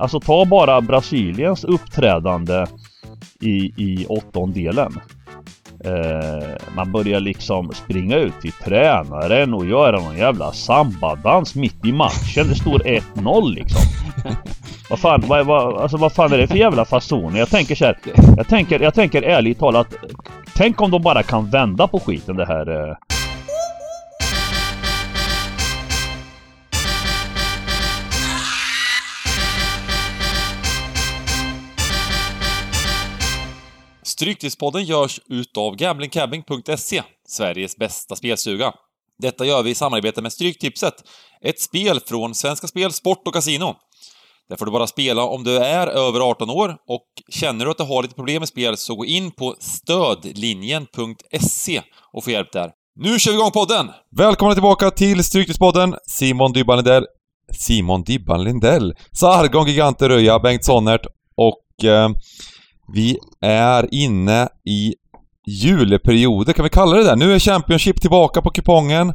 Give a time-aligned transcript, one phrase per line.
[0.00, 2.66] Alltså ta bara Brasiliens uppträdande
[3.40, 5.00] i, i åttondelen.
[5.84, 11.92] Eh, man börjar liksom springa ut till tränaren och göra någon jävla sambadans mitt i
[11.92, 12.48] matchen.
[12.48, 13.80] Det står 1-0 liksom.
[14.90, 17.38] vad fan, vad, vad, alltså vad fan är det för jävla fasoner?
[17.38, 17.98] Jag tänker så här,
[18.36, 19.94] Jag tänker, jag tänker ärligt talat.
[20.54, 22.88] Tänk om de bara kan vända på skiten det här.
[22.88, 22.96] Eh,
[34.20, 38.72] Stryktipspodden görs utav gamblingcabbing.se, Sveriges bästa spelstuga.
[39.18, 40.94] Detta gör vi i samarbete med Stryktipset,
[41.44, 43.74] ett spel från Svenska Spel, Sport och Casino.
[44.48, 47.78] Där får du bara spela om du är över 18 år och känner du att
[47.78, 51.82] du har lite problem med spel så gå in på stödlinjen.se
[52.12, 52.70] och få hjälp där.
[53.00, 53.90] Nu kör vi igång podden!
[54.16, 57.06] Välkomna tillbaka till Stryktipspodden, Simon Dybban Lindell,
[57.52, 62.08] Simon Dibban Lindell, Sargon Gigante Röja, Bengt Sonnert och eh,
[62.94, 64.94] vi är inne i
[65.46, 67.16] julperioder, kan vi kalla det där?
[67.16, 69.14] Nu är Championship tillbaka på kupongen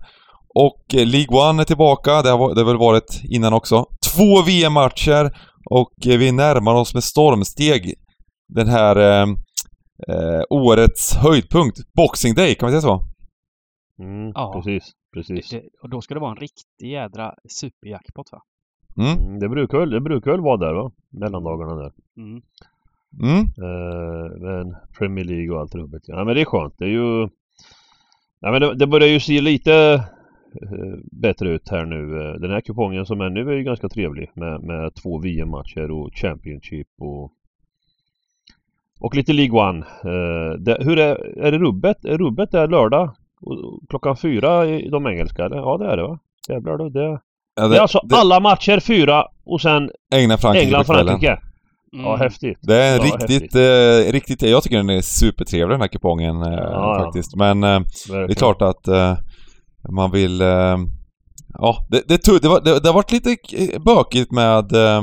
[0.56, 3.86] och League One är tillbaka, det har det har väl varit innan också.
[4.16, 5.32] Två VM-matcher
[5.70, 7.94] och vi närmar oss med stormsteg
[8.48, 9.28] den här eh,
[10.08, 13.02] eh, årets höjdpunkt, Boxing Day, kan vi säga så?
[14.00, 14.54] Mm, ja.
[14.54, 15.50] precis, precis.
[15.50, 18.42] Det, och då ska det vara en riktig jädra superjackpot va?
[18.98, 19.20] Mm.
[19.20, 20.92] mm det, brukar väl, det brukar väl vara där va?
[21.10, 21.92] Mellandagarna där.
[22.18, 22.42] Mm.
[23.22, 23.40] Mm.
[23.40, 26.04] Eh, men Premier League och allt rubbet.
[26.06, 26.74] Ja men det är skönt.
[26.78, 27.30] Det är ju...
[28.40, 29.74] Ja men det, det börjar ju se lite
[30.62, 32.22] eh, bättre ut här nu.
[32.22, 35.92] Eh, den här kupongen som är nu är ju ganska trevlig med, med två VM-matcher
[35.92, 37.32] och Championship och
[39.00, 39.86] och lite League One.
[40.58, 42.06] Det, hur är, är det rubbet?
[42.06, 43.16] Är rubbet där lördag?
[43.90, 45.50] Klockan fyra i de engelska?
[45.52, 46.20] Ja det är det va?
[46.50, 46.90] Jävlar då.
[46.90, 47.20] Det, ja,
[47.56, 48.16] det, det är alltså det...
[48.16, 50.66] alla matcher fyra och sen England-Frankrike.
[50.66, 51.40] England-Frankrike.
[51.96, 52.06] Mm.
[52.06, 52.60] Ja, häftigt.
[52.62, 56.54] Det är ja, riktigt, eh, riktigt, jag tycker den är supertrevlig den här kupongen eh,
[56.54, 57.36] ja, faktiskt.
[57.36, 57.80] Men eh,
[58.10, 59.18] det är klart att eh,
[59.90, 60.42] man vill...
[60.42, 60.78] Eh,
[61.54, 63.38] ja, det, det, det, var, det, det har varit lite
[63.80, 65.02] bökigt med, eh,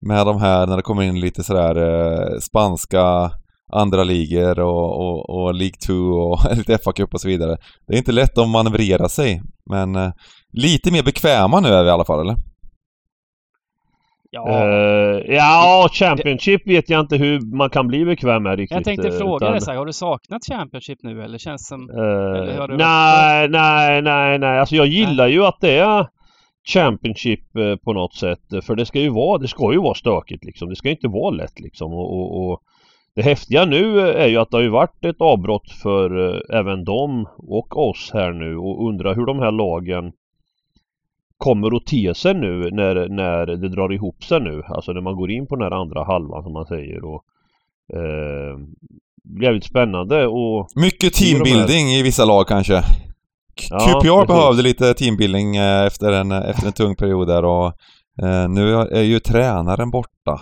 [0.00, 3.30] med de här när det kommer in lite sådär spanska
[3.72, 7.56] andra ligor och, och, och League 2 och lite FA-cup och så vidare.
[7.86, 10.12] Det är inte lätt att manövrera sig, men
[10.52, 12.36] lite mer bekväma nu är vi i alla fall, eller?
[14.34, 18.76] Ja, uh, ja Championship vet jag inte hur man kan bli bekväm med riktigt.
[18.76, 21.90] Jag tänkte fråga dig, har du saknat Championship nu eller känns som...
[21.90, 24.58] Uh, nej, nej, nej, nej.
[24.58, 25.32] Alltså jag gillar nej.
[25.32, 26.06] ju att det är
[26.68, 27.40] Championship
[27.84, 28.64] på något sätt.
[28.66, 30.68] För det ska ju vara, det ska ju vara stökigt liksom.
[30.68, 31.92] Det ska inte vara lätt liksom.
[31.92, 32.60] Och, och, och
[33.16, 37.28] det häftiga nu är ju att det har ju varit ett avbrott för även dem
[37.38, 40.12] och oss här nu och undrar hur de här lagen
[41.38, 44.62] kommer att te sig nu när, när det drar ihop sig nu.
[44.68, 47.04] Alltså när man går in på den här andra halvan som man säger.
[47.04, 47.24] Och,
[47.94, 48.58] eh,
[49.42, 50.68] jävligt spännande och...
[50.74, 52.82] Mycket teambuilding i vissa lag kanske.
[53.70, 57.66] Ja, QPR behövde lite teambuilding eh, efter en, efter en tung period där och
[58.22, 60.40] eh, nu är ju tränaren borta.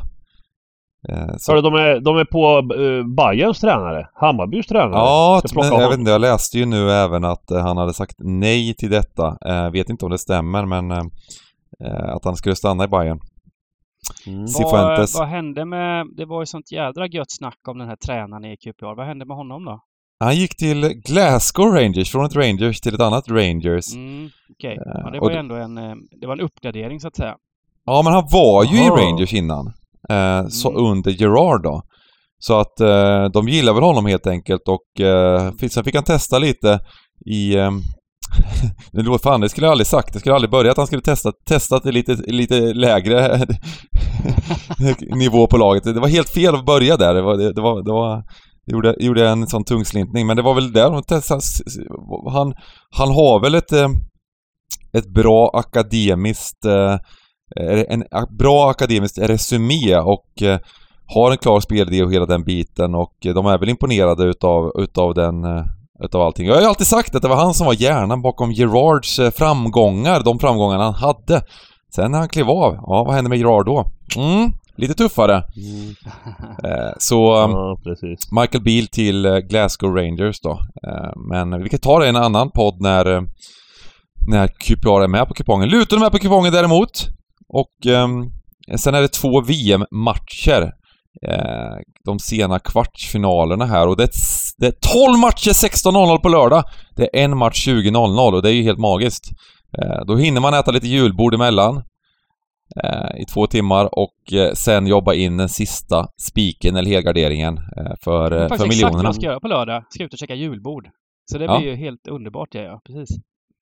[1.09, 1.61] Eh, så.
[1.61, 4.93] de är, de är på uh, Bayerns tränare, Hammarbys tränare.
[4.93, 8.17] Ja, men, jag vet inte, jag läste ju nu även att uh, han hade sagt
[8.19, 9.39] nej till detta.
[9.49, 11.05] Uh, vet inte om det stämmer men uh,
[12.17, 13.21] att han skulle stanna i Bayern.
[14.27, 14.47] Mm.
[14.63, 18.45] Vad, vad hände med, det var ju sånt jädra gött snack om den här tränaren
[18.45, 18.97] i QPR.
[18.97, 19.81] Vad hände med honom då?
[20.21, 23.95] Han gick till Glasgow Rangers, från ett Rangers till ett annat Rangers.
[23.95, 25.03] Mm, Okej, okay.
[25.05, 25.75] ja, det var ju ändå en,
[26.21, 27.37] det var en uppgradering så att säga.
[27.84, 28.99] Ja, men han var ju Aha.
[28.99, 29.73] i Rangers innan
[30.11, 30.85] eh, så mm.
[30.85, 31.83] under Gerard då.
[32.39, 36.39] Så att eh, de gillar väl honom helt enkelt och eh, sen fick han testa
[36.39, 36.81] lite
[37.27, 37.57] i...
[37.57, 37.71] Eh,
[38.93, 40.13] det låter fan, det skulle jag aldrig sagt.
[40.13, 43.47] Det skulle aldrig börjat att han skulle testa, testa till lite, lite lägre
[45.01, 45.85] nivå på laget.
[45.85, 47.15] Det var helt fel att börja där.
[47.15, 48.23] Det var, det, det var, det var
[48.67, 50.27] gjorde, gjorde en sån tungslintning.
[50.27, 51.41] Men det var väl där de testade.
[52.31, 52.55] Han,
[52.91, 53.89] han har väl ett, eh,
[54.93, 56.97] ett bra akademiskt eh,
[57.89, 60.59] en bra akademisk resumé och eh,
[61.07, 65.15] har en klar spelidé och hela den biten och de är väl imponerade utav, utav
[65.15, 65.65] den eh,
[66.04, 66.47] utav allting.
[66.47, 69.31] Jag har ju alltid sagt att det var han som var hjärnan bakom Gerards eh,
[69.31, 71.43] framgångar, de framgångarna han hade.
[71.95, 73.91] Sen när han klev av, ja vad hände med Gerard då?
[74.16, 75.34] Mm, lite tuffare.
[75.57, 75.95] Mm.
[76.98, 77.77] Så ja,
[78.41, 80.59] Michael Beal till Glasgow Rangers då.
[81.28, 83.27] Men vi kan ta det i en annan podd när
[84.28, 85.69] när QPR är med på kupongen.
[85.69, 87.09] Luton är med på kupongen däremot.
[87.53, 88.09] Och eh,
[88.77, 90.72] sen är det två VM-matcher.
[91.28, 94.10] Eh, de sena kvartsfinalerna här och det är,
[94.59, 96.65] det är 12 matcher 16.00 på lördag.
[96.97, 99.25] Det är en match 20.00 och det är ju helt magiskt.
[99.78, 101.83] Eh, då hinner man äta lite julbord emellan.
[102.84, 107.93] eh, i två timmar och eh, sen jobba in den sista spiken eller helgarderingen eh,
[108.05, 108.69] för, det är för miljonerna.
[108.69, 109.84] exakt vad jag ska göra på lördag.
[109.91, 110.89] Ska ut och käka julbord.
[111.31, 113.16] Så det blir ju helt underbart det ja, precis.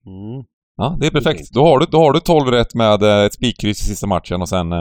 [0.06, 0.44] Mm.
[0.76, 1.52] Ja, det är perfekt.
[1.52, 4.48] Då har du, då har du 12 rätt med ett spikkryss i sista matchen och
[4.48, 4.72] sen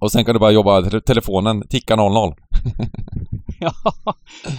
[0.00, 2.34] och sen kan du bara jobba telefonen, ticka 0-0.
[3.60, 3.72] ja,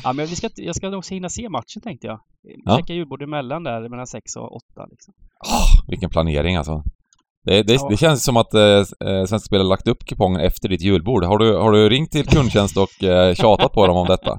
[0.04, 2.20] ja, men vi ska, jag ska också hinna se matchen tänkte jag.
[2.66, 2.78] Ja.
[2.78, 5.14] Checka julbord emellan där, mellan 6 och 8 liksom.
[5.46, 6.84] Oh, vilken planering alltså.
[7.46, 7.88] Det, det, ja.
[7.90, 8.84] det känns som att eh, eh
[9.26, 11.24] Svenska Spel har lagt upp kupongen efter ditt julbord.
[11.24, 14.38] Har du, har du ringt till kundtjänst och eh, tjatat på dem om detta?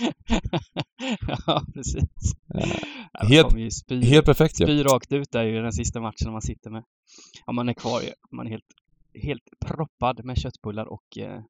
[1.46, 2.34] ja, precis.
[2.54, 4.64] Eh, helt, spy, helt perfekt ju.
[4.64, 6.84] Spy rakt ut där ju den sista matchen man sitter med.
[7.46, 8.10] Ja, man är kvar ju.
[8.30, 8.64] Man är helt,
[9.22, 11.40] helt proppad med köttbullar och eh,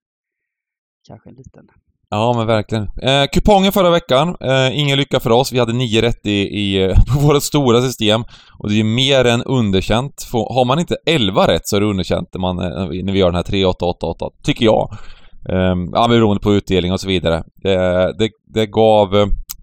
[1.08, 1.66] kanske en liten
[2.12, 2.88] Ja, men verkligen.
[3.02, 5.52] Eh, kupongen förra veckan, eh, ingen lycka för oss.
[5.52, 8.24] Vi hade nio rätt i, i eh, på vårt stora system.
[8.58, 10.22] Och det är mer än underkänt.
[10.30, 13.18] Får, har man inte 11 rätt så är det underkänt när, man, eh, när vi
[13.18, 14.98] gör den här 3 8 8 8 tycker jag.
[15.48, 17.44] Eh, ja, beroende på utdelning och så vidare.
[17.56, 17.76] Det,
[18.18, 19.08] det, det gav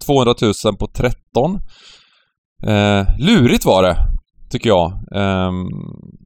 [0.06, 1.58] 200 eh, 000 på 13.
[2.66, 3.96] Eh, lurigt var det
[4.50, 4.92] tycker jag.
[5.10, 5.68] Um,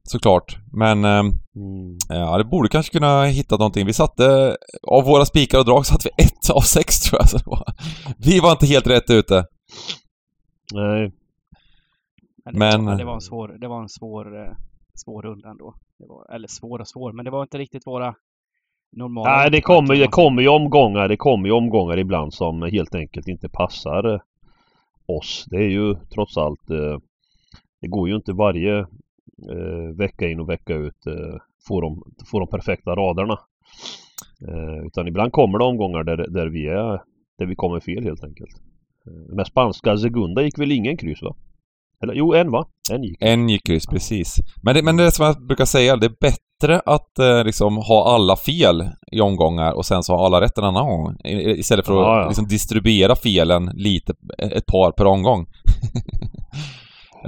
[0.02, 0.56] såklart.
[0.72, 1.26] Men um,
[1.56, 1.96] mm.
[2.08, 3.86] ja, det borde kanske kunna hitta någonting.
[3.86, 7.28] Vi satte, av våra spikar och drag satte vi ett av sex tror jag.
[7.28, 7.64] Så det var,
[8.18, 9.44] vi var inte helt rätt ute.
[10.74, 11.12] Nej.
[12.52, 12.84] Men...
[12.84, 14.52] Det, det var en svår, det var en svår, eh,
[14.94, 15.74] svår runda ändå.
[15.98, 18.14] Det var, eller svår och svår, men det var inte riktigt våra
[18.92, 19.36] normala...
[19.36, 23.28] Nej, det kommer, det kommer ju omgångar, det kommer ju omgångar ibland som helt enkelt
[23.28, 24.20] inte passar
[25.06, 25.44] oss.
[25.50, 26.98] Det är ju trots allt eh,
[27.80, 28.78] det går ju inte varje
[29.50, 31.36] eh, vecka in och vecka ut eh,
[31.68, 33.38] få, de, få de perfekta raderna.
[34.48, 37.00] Eh, utan ibland kommer det omgångar där, där vi är
[37.38, 38.60] där vi kommer fel helt enkelt.
[39.06, 41.36] Eh, med spanska Segunda gick väl ingen kryss va?
[42.02, 42.66] Eller jo, en va?
[42.92, 43.16] En gick.
[43.20, 44.36] En gick kryss, precis.
[44.62, 46.38] Men det, men det är som jag brukar säga, det är bättre
[46.68, 50.64] att eh, liksom ha alla fel i omgångar och sen så ha alla rätt en
[50.64, 51.16] annan gång.
[51.24, 52.28] Istället för att ja, ja.
[52.28, 55.46] Liksom distribuera felen lite, ett par per omgång.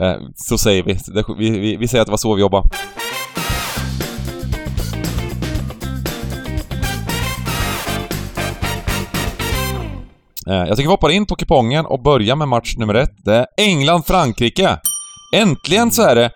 [0.00, 0.98] Eh, så säger vi.
[1.38, 1.50] vi.
[1.50, 1.88] Vi, vi.
[1.88, 2.68] säger att det var så vi jobbade.
[10.46, 13.24] Eh, jag tycker vi hoppar in på kupongen och börjar med match nummer ett.
[13.24, 14.78] Det är England-Frankrike.
[15.36, 16.30] Äntligen så är det...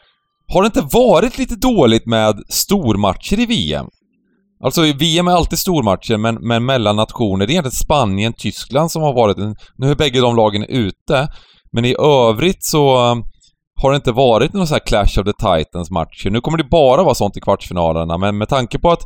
[0.52, 3.86] Har det inte varit lite dåligt med stormatcher i VM?
[4.64, 7.46] Alltså VM är alltid stormatcher, men, men mellan nationer.
[7.46, 9.38] Det är egentligen Spanien, Tyskland som har varit...
[9.38, 11.28] En, nu är bägge de lagen ute,
[11.72, 13.16] men i övrigt så eh,
[13.82, 16.30] har det inte varit någon sån här Clash of the Titans-matcher.
[16.30, 19.02] Nu kommer det bara vara sånt i kvartsfinalerna, men med tanke på att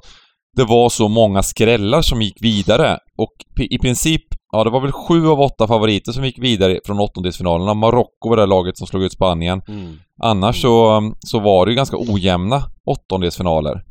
[0.56, 4.23] det var så många skrällar som gick vidare och i princip,
[4.53, 7.75] ja det var väl sju av åtta favoriter som gick vidare från åttondelsfinalerna.
[7.75, 9.63] Marocko var det laget som slog ut Spanien.
[9.69, 9.93] Mm.
[10.23, 13.85] Annars så, så var det ju ganska ojämna åttondelsfinaler.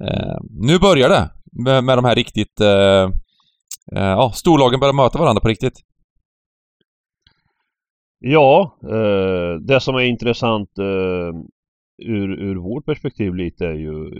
[0.00, 1.30] Eh, nu börjar det
[1.64, 2.60] med, med de här riktigt...
[2.60, 3.02] Eh,
[3.96, 5.80] eh, ja, storlagen börjar möta varandra på riktigt.
[8.18, 11.40] Ja, eh, det som är intressant eh,
[11.98, 14.10] ur, ur vårt perspektiv lite är ju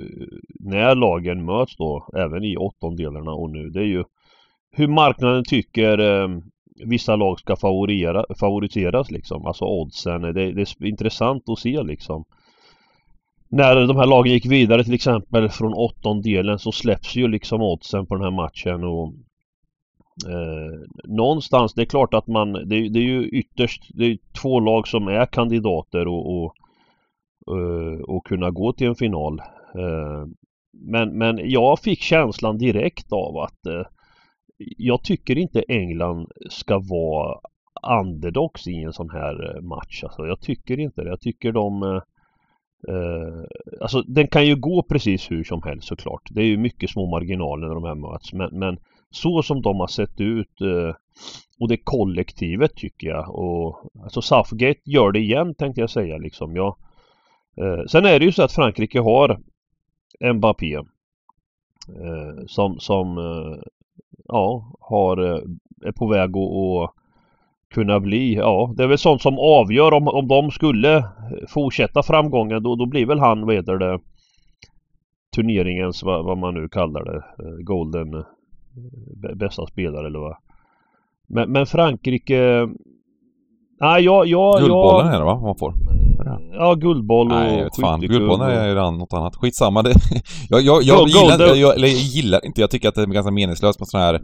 [0.61, 4.05] när lagen möts då, även i åttondelarna och nu, det är ju
[4.77, 6.29] hur marknaden tycker eh,
[6.87, 10.23] vissa lag ska favorera, favoriseras liksom, alltså oddsen.
[10.23, 12.25] Det, det är intressant att se liksom.
[13.51, 18.07] När de här lagen gick vidare till exempel från åttondelen så släpps ju liksom oddsen
[18.07, 19.13] på den här matchen och
[20.25, 24.61] Eh, någonstans, det är klart att man, det, det, är ju ytterst, det är två
[24.61, 26.55] lag som är kandidater och, och,
[27.57, 29.41] eh, och kunna gå till en final.
[29.75, 30.27] Eh,
[30.73, 33.87] men, men jag fick känslan direkt av att eh,
[34.59, 37.39] jag tycker inte England ska vara
[38.01, 40.05] underdogs i en sån här eh, match.
[40.05, 41.09] Alltså, jag tycker inte det.
[41.09, 42.03] Jag tycker de eh,
[42.95, 43.45] eh,
[43.81, 46.29] Alltså den kan ju gå precis hur som helst såklart.
[46.31, 48.33] Det är ju mycket små marginaler när de här möts.
[48.33, 48.79] Men, men
[49.11, 50.95] så som de har sett ut eh,
[51.61, 56.57] och det kollektivet tycker jag och alltså Southgate gör det igen tänkte jag säga liksom.
[56.57, 56.77] Jag,
[57.61, 59.41] Eh, sen är det ju så att Frankrike har
[60.35, 60.85] Mbappé eh,
[62.47, 63.59] som, som eh,
[64.29, 65.41] ja, har, eh,
[65.85, 66.91] är på väg att
[67.75, 71.05] kunna bli, ja det är väl sånt som avgör om, om de skulle
[71.49, 73.99] fortsätta framgången då, då blir väl han, vad heter det,
[75.37, 78.25] turneringens, vad, vad man nu kallar det, eh, Golden
[79.35, 80.37] bästa spelare eller vad.
[81.27, 82.69] Men, men Frankrike...
[83.81, 84.27] Nej, jag...
[84.27, 85.41] jag Guldbollen jag, är det va?
[85.41, 85.73] Man får?
[86.53, 88.01] Ja, guldboll och Nej, jag vet fan.
[88.01, 89.37] Guldbollen är ju något annat.
[89.37, 89.83] Skitsamma.
[89.83, 89.95] Det,
[90.49, 93.03] jag, jag, jag, Gold, gillar, jag, jag, eller jag gillar inte, jag tycker att det
[93.03, 94.21] är ganska meningslöst med sådana här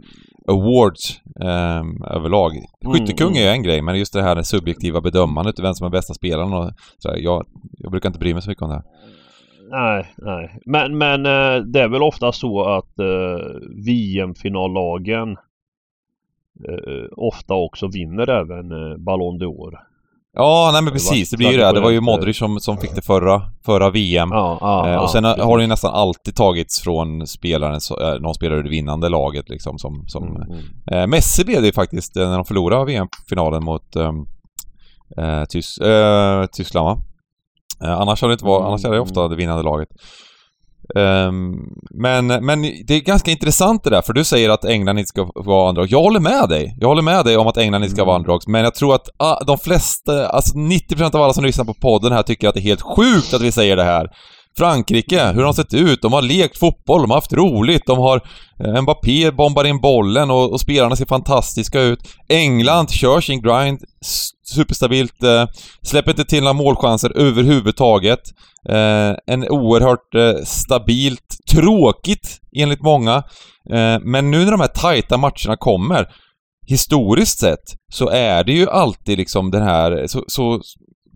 [0.47, 2.51] awards eh, överlag.
[2.55, 5.91] Mm, Skyttekung mm, är en grej, men just det här subjektiva bedömandet, vem som är
[5.91, 7.45] bästa spelaren och sådär, jag,
[7.77, 8.83] jag brukar inte bry mig så mycket om det.
[9.71, 10.59] Nej, nej.
[10.65, 13.45] Men, men eh, det är väl ofta så att eh,
[13.85, 15.37] VM-finallagen
[16.69, 19.92] eh, ofta också vinner även eh, Ballon d'Or.
[20.35, 21.29] Ja, nej men precis.
[21.29, 21.71] Det blir ju det.
[21.71, 24.29] Det var ju Modric som, som fick det förra, förra VM.
[24.31, 25.45] Ja, ja, eh, ja, och sen har precis.
[25.45, 29.49] har det ju nästan alltid tagits från spelaren, eh, någon spelare i det vinnande laget
[29.49, 30.03] liksom som...
[30.07, 30.63] som Mm, mm.
[30.91, 34.25] eh, Messi blev det ju faktiskt eh, när de förlorade VM-finalen mot ehm,
[35.17, 35.79] eh, Tys
[36.51, 36.97] Tyskland va?
[37.79, 39.89] Annars har det inte varit, Mm, annars är det ofta det vinnande laget.
[40.95, 41.55] Ehm,
[41.89, 45.31] men, men det är ganska intressant det där, för du säger att England inte ska
[45.35, 45.91] vara underdogs.
[45.91, 46.75] Jag håller med dig.
[46.79, 48.07] Jag håller med dig om att England inte ska Mm.
[48.07, 51.65] vara underdogs, men jag tror att ah, de flesta, alltså 90% av alla som lyssnar
[51.65, 54.07] på podden här tycker att det är helt sjukt att vi säger det här.
[54.57, 56.01] Frankrike, hur de har sett ut?
[56.01, 58.21] De har lekt fotboll, de har haft roligt, de har
[58.59, 61.99] eh, Mbappé bombar in bollen och, och spelarna ser fantastiska ut.
[62.29, 63.79] England kör sin grind
[64.43, 65.45] superstabilt, eh,
[65.81, 68.19] släpper inte till några målchanser överhuvudtaget.
[68.69, 73.15] Eh, en oerhört eh, stabilt, tråkigt enligt många.
[73.69, 76.07] Eh, men nu när de här tajta matcherna kommer,
[76.67, 80.61] historiskt sett, så är det ju alltid liksom den här, så, så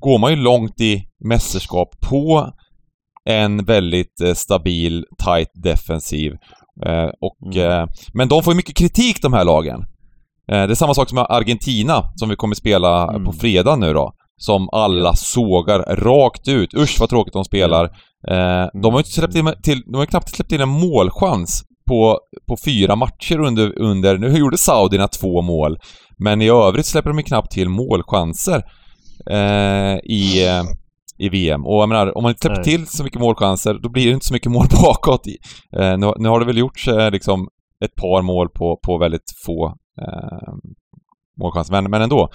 [0.01, 2.51] går man ju långt i mästerskap på
[3.27, 6.31] en väldigt eh, stabil, tight defensiv.
[6.86, 7.72] Eh, och, Mm.
[7.72, 9.79] eh, men de får ju mycket kritik de här lagen.
[10.48, 13.25] Det är samma sak som Argentina, som vi kommer spela Mm.
[13.25, 14.12] på fredag nu då.
[14.38, 16.74] Som alla sågar rakt ut.
[16.74, 17.84] Usch vad tråkigt de spelar.
[18.29, 21.63] Eh, de har ju inte släppt in, till, de har knappt släppt in en målchans
[21.89, 24.17] på, på fyra matcher under, under...
[24.17, 25.77] Nu gjorde Saudierna två mål.
[26.17, 28.63] Men i övrigt släpper de ju knappt till målchanser
[29.31, 30.46] eh, i,
[31.17, 31.65] i VM.
[31.65, 34.25] Och jag menar, om man inte släpper till så mycket målchanser, då blir det inte
[34.25, 35.27] så mycket mål bakåt.
[35.77, 37.47] Eh, nu, nu har det väl gjorts eh, liksom
[37.86, 39.67] ett par mål på, på väldigt få
[40.01, 40.53] eh,
[41.41, 42.29] målchanser, men, men ändå.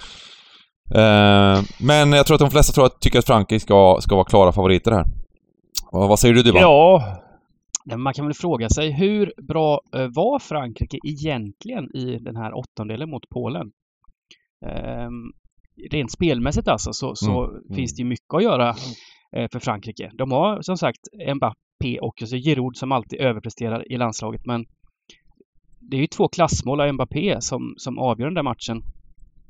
[0.95, 4.25] Eh, men jag tror att de flesta tror att, tycker att Frankrike ska, ska vara
[4.25, 5.05] klara favoriter här.
[5.91, 6.61] Vad, vad säger du Duvan?
[6.61, 7.03] Ja,
[7.97, 13.09] Man kan väl fråga sig hur bra eh, var Frankrike egentligen i den här åttondelen
[13.09, 13.71] mot Polen?
[15.91, 18.69] Rent spelmässigt alltså så, så Mm, finns det mycket att göra
[19.35, 20.11] eh, för Frankrike.
[20.13, 20.99] De har som sagt
[21.35, 24.65] Mbappé och så Giroud som alltid överpresterar i landslaget men
[25.89, 28.81] det är ju två klassmål av Mbappé som, som avgör den där matchen.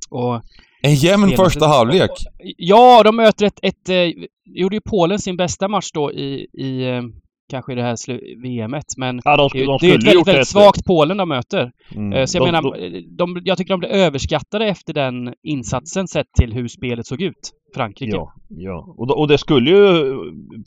[0.09, 0.41] Och
[0.81, 2.11] En jämn första halvlek.
[2.57, 3.59] Ja, de möter ett...
[3.61, 7.01] ett eh, gjorde ju Polen sin bästa match då i, i eh,
[7.49, 7.95] kanske i det här
[8.43, 10.85] VMet, men ja de, det är ju de det är ju ett väldigt, väldigt svagt
[10.85, 11.71] Polen de möter.
[11.95, 15.33] Mm, Eh, Så jag de- menar, de- de, jag tycker de blev överskattade efter den
[15.43, 17.51] insatsen sett till hur spelet såg ut.
[17.75, 18.15] Frankrike.
[18.15, 18.93] Ja, ja.
[18.97, 20.15] Och, då- och det skulle ju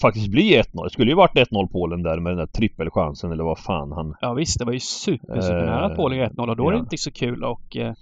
[0.02, 0.84] faktiskt bli 1-0.
[0.84, 4.14] Det skulle ju varit 1-0 Polen där med den där trippelchansen eller vad fan han...
[4.20, 6.72] Ja visst, det var ju super, supernära att Eh, Polen gör 1-0 och då är
[6.72, 6.82] det ja.
[6.82, 7.76] inte så kul och...
[7.76, 7.92] eh,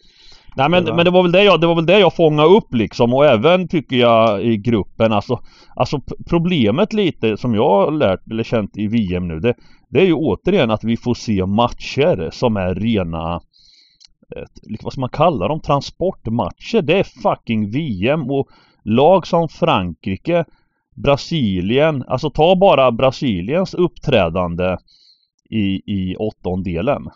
[0.57, 2.75] Nej men, men det var väl det jag, det var väl det jag fångade upp
[2.75, 5.41] liksom och även tycker jag i gruppen alltså
[5.77, 9.55] Alltså problemet lite som jag har lärt eller känt i VM nu det,
[9.89, 13.41] det är ju återigen att vi får se matcher som är rena
[14.83, 15.61] vad ska man kalla dem?
[15.61, 16.83] Transportmatcher.
[16.83, 18.49] Det är fucking VM och
[18.83, 20.45] lag som Frankrike
[20.95, 24.77] Brasilien, alltså ta bara Brasiliens uppträdande
[25.51, 27.11] i, i åttondelen.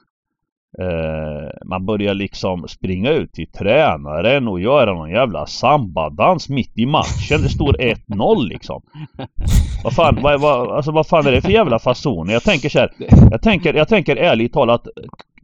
[0.80, 6.86] Eh, man börjar liksom springa ut till tränaren och göra någon jävla sambadans mitt i
[6.86, 7.42] matchen.
[7.42, 8.82] Det står 1-0 liksom.
[9.84, 12.32] Vad fan, vad, vad, alltså vad fan är det för jävla fasoner?
[12.32, 12.92] Jag tänker så här,
[13.30, 14.86] jag tänker, jag tänker ärligt talat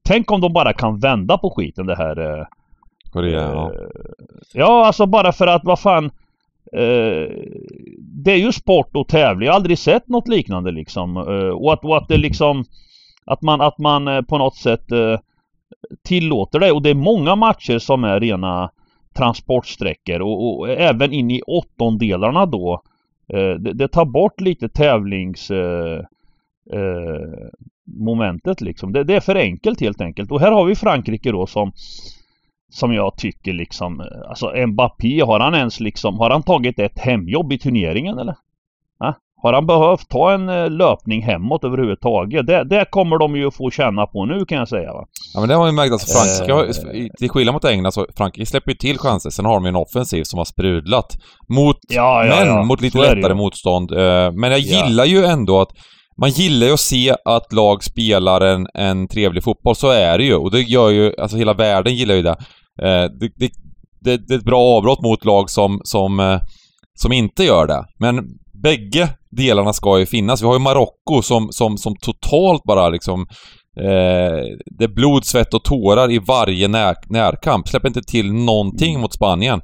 [0.02, 2.46] Tänk om de bara kan vända på skiten det här eh,
[3.12, 3.72] Korea, ja.
[3.72, 3.88] Eh,
[4.52, 6.04] Ja, alltså bara för att vad fan
[6.72, 7.28] eh,
[7.98, 9.46] Det är ju sport och tävling.
[9.46, 11.16] Jag har aldrig sett något liknande liksom.
[11.16, 12.64] Eh, och, att, och att det liksom
[13.24, 15.18] att man, att man eh, på något sätt eh,
[16.02, 16.72] Tillåter det.
[16.72, 18.70] Och det är många matcher som är rena
[19.16, 22.82] Transportsträckor och, och även in i åttondelarna då
[23.28, 25.50] eh, det, det tar bort lite tävlings
[27.84, 28.92] momentet liksom.
[28.92, 30.30] Det, det är för enkelt helt enkelt.
[30.30, 31.72] Och här har vi Frankrike då som
[32.68, 37.52] som jag tycker liksom, alltså Mbappé, har han ens liksom, har han tagit ett hemjobb
[37.52, 38.34] i turneringen eller?
[39.44, 42.46] Har han behövt ta en eh, löpning hemåt överhuvudtaget?
[42.46, 45.04] Det, det kommer de ju få känna på nu kan jag säga va.
[45.34, 47.06] Ja men det har vi märkt alltså Frankrike, Eh.
[47.18, 49.76] till skillnad mot England så Frankrike släpper ju till chanser, sen har de ju en
[49.76, 51.16] offensiv som har sprudlat.
[51.48, 52.62] Mot, Ja, ja, men ja.
[52.62, 53.34] mot lite lättare ju.
[53.34, 53.92] motstånd.
[53.92, 54.86] Eh, Men jag Ja.
[54.86, 55.70] gillar ju ändå att
[56.20, 60.24] man gillar ju att se att lag spelar en, en trevlig fotboll, så är det
[60.24, 60.34] ju.
[60.34, 62.36] Och det gör ju, alltså hela världen gillar ju det.
[62.82, 63.50] Eh, Det, det,
[64.00, 66.38] det, det är ett bra avbrott mot lag som, som,
[66.94, 67.84] som inte gör det.
[67.98, 68.24] Men
[68.64, 70.42] bägge delarna ska ju finnas.
[70.42, 73.20] Vi har ju Marocko som, som, som totalt bara liksom
[73.80, 74.42] eh,
[74.78, 77.68] Det är blod, svett och tårar i varje när, närkamp.
[77.68, 79.60] Släpper inte till någonting mot Spanien.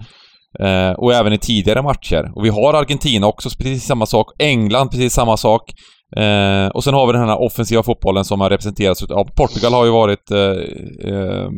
[0.60, 2.32] Eh, och även i tidigare matcher.
[2.34, 4.26] Och vi har Argentina också, precis samma sak.
[4.38, 5.62] England, precis samma sak.
[6.16, 9.84] Eh, och sen har vi den här offensiva fotbollen som har representerats av Portugal har
[9.84, 10.38] ju varit eh,
[11.12, 11.48] eh,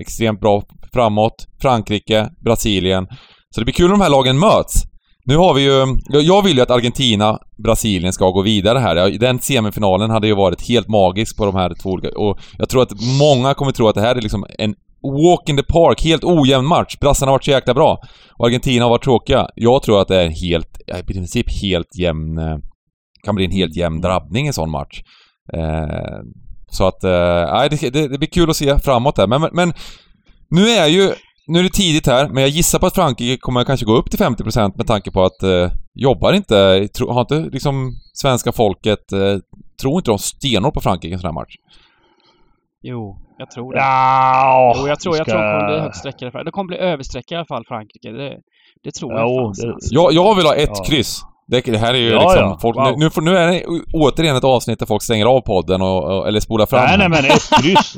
[0.00, 0.62] extremt bra
[0.92, 1.46] framåt.
[1.62, 3.06] Frankrike, Brasilien.
[3.54, 4.88] Så det blir kul när de här lagen möts.
[5.28, 5.98] Nu har vi ju...
[6.22, 9.18] Jag vill ju att Argentina, Brasilien ska gå vidare här.
[9.18, 12.18] Den semifinalen hade ju varit helt magisk på de här två olika...
[12.18, 15.56] Och jag tror att många kommer tro att det här är liksom en walk in
[15.56, 16.96] the park, helt ojämn match.
[17.00, 18.02] Brassarna har varit så jäkla bra.
[18.38, 19.48] Och Argentina har varit tråkiga.
[19.54, 22.38] Jag tror att det är helt, i princip helt jämn...
[22.38, 22.58] Eh,
[23.22, 25.02] kan bli en helt jämn drabbning i en sån match.
[25.52, 26.20] Eh,
[26.70, 29.26] så att, eh, det, det, det, blir kul att se framåt där.
[29.26, 29.72] Men, men, men
[30.50, 31.12] nu är ju
[31.48, 34.10] nu är det tidigt här, men jag gissar på att Frankrike kommer kanske gå upp
[34.10, 39.12] till 50% med tanke på att eh, jobbar inte, tro, har inte liksom svenska folket,
[39.12, 39.38] eh,
[39.80, 41.54] tror inte de stenhårt på Frankrike i en sån här match?
[42.82, 43.78] Jo, jag tror det.
[43.78, 45.20] Ja, jo, jag tror, ska...
[45.20, 46.44] jag tror de kommer bli högt sträckade.
[46.44, 48.10] De kommer bli översträckade i alla fall, Frankrike.
[48.10, 48.38] Det,
[48.84, 49.54] det tror jo, jag.
[49.56, 49.78] Det...
[49.90, 50.84] Jag, jag vill ha ett ja.
[50.84, 51.22] kryss.
[51.50, 52.42] Det, det, här är ju ja, liksom...
[52.42, 52.58] Ja.
[52.62, 52.98] Folk, wow.
[52.98, 56.66] nu, nu, är det återigen ett avsnitt där folk stänger av podden och, eller spolar
[56.66, 56.84] fram.
[56.84, 57.96] Nej, nej men ett kryss.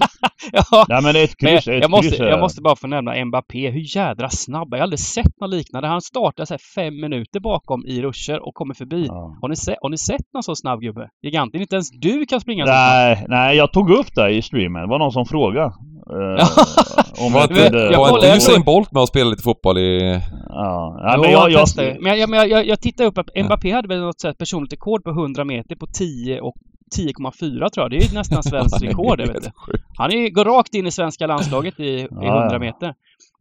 [0.53, 0.85] ja.
[0.89, 3.71] Nej men ett kryss, men ett jag, måste, jag måste bara få nämna Mbappé.
[3.71, 4.69] Hur jädra snabb.
[4.71, 5.89] Jag har aldrig sett något liknande.
[5.89, 9.07] Han startar så här fem minuter bakom i ruscher och kommer förbi.
[9.07, 9.39] Ja.
[9.43, 11.09] Har, ni se, har ni sett någon så snabb gubbe?
[11.23, 13.31] Giganten, inte ens du kan springa så Nej, snabbt.
[13.31, 14.83] nej jag tog upp det i streamen.
[14.83, 15.73] Det var någon som frågade.
[16.13, 20.21] Uh, om inte, jag, var inte Usain Bolt med och spelade lite fotboll i...
[20.49, 21.51] Ja, ja men jag...
[21.51, 21.69] jag,
[22.01, 25.05] men jag, men jag, jag tittade upp att Mbappé hade väl något sätt personligt rekord
[25.05, 26.55] på 100 meter på 10 och
[26.99, 27.91] 10,4 tror jag.
[27.91, 29.51] Det är ju nästan svenskt rekord det, vet du.
[29.99, 31.85] Han är, går rakt in i svenska landslaget i,
[32.23, 32.95] i 100 meter.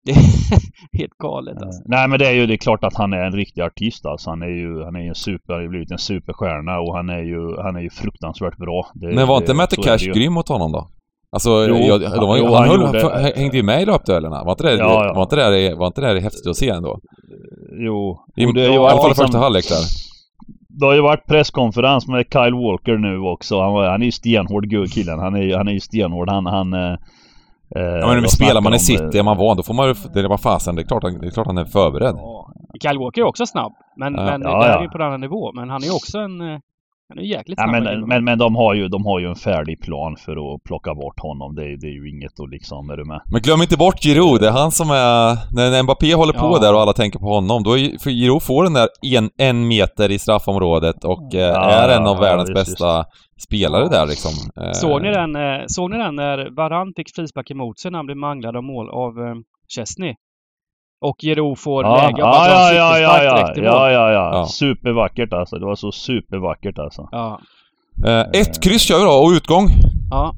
[0.05, 0.17] Det är
[0.97, 1.81] helt galet alltså.
[1.85, 4.29] Nej men det är ju det är klart att han är en riktig artist alltså.
[4.29, 7.57] Han är ju, han är ju super, har blivit en superstjärna och han är ju,
[7.57, 8.87] han är ju fruktansvärt bra.
[8.93, 10.87] Det, men var inte Mette Cash grym mot honom då?
[11.31, 14.43] Alltså, jo, jag, de var, jo, han, han höll, hängde ju med i löpduellerna.
[14.43, 15.13] Var inte det, ja, ja.
[15.13, 16.99] Var inte det, var inte det häftigt att se ändå?
[17.71, 18.19] Jo.
[18.35, 19.83] I, det, I alla fall i första halvlek där.
[20.69, 23.61] Det har ju varit presskonferens med Kyle Walker nu också.
[23.61, 25.19] Han, han är ju stenhård killen.
[25.19, 26.29] Han är, han är ju stenhård.
[26.29, 26.97] Han, han eh,
[27.75, 29.93] ja men spelar man i city, är man van, då får man ju...
[30.13, 32.15] Det är bara fasen, det är klart, det är klart han är förberedd.
[32.17, 32.53] Ja.
[32.81, 33.73] Kyle Walker är också snabb.
[33.97, 34.23] Men, ja.
[34.23, 35.51] men ja, det är ju på en annan nivå.
[35.53, 36.61] Men han är också en...
[37.09, 37.59] Han är jäkligt.
[37.59, 40.63] Ja, men, men, men de har ju, de har ju en färdig plan för att
[40.63, 41.55] plocka bort honom.
[41.55, 43.21] Det, det är ju inget att liksom, är du med?
[43.31, 44.41] Men glöm inte bort Giroud.
[44.41, 45.37] Det är han som är...
[45.55, 46.59] När Mbappé håller på ja.
[46.59, 49.67] där och alla tänker på honom, då är, för Giroud får den där en, en
[49.67, 53.43] meter i straffområdet och eh, ja, är en av ja, världens bästa just.
[53.43, 54.31] spelare där liksom.
[54.63, 54.71] Eh.
[54.71, 58.05] Såg ni den, eh, såg ni den när Varan fick frispark emot sig när han
[58.05, 59.13] blev manglad av mål av
[59.75, 60.13] Chesney?
[61.01, 64.45] Och Jero får ja, lägga ja, ja, ja, ja, ja, ja, ja, ja.
[64.45, 65.59] Supervackert alltså.
[65.59, 67.09] Det var så supervackert alltså.
[67.11, 67.39] Ja.
[68.05, 68.41] Eh, eh.
[68.41, 69.67] ett kryss kör vi då och utgång.
[70.09, 70.35] Ja.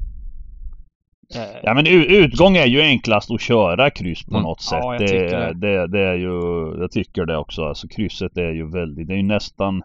[1.63, 4.43] Ja men utgång är ju enklast att köra kryss på mm.
[4.43, 4.79] något sätt.
[4.81, 6.39] Ja, jag det, det, det, är ju,
[6.79, 7.63] jag tycker det också.
[7.63, 9.83] Alltså krysset är ju väldigt, det är ju nästan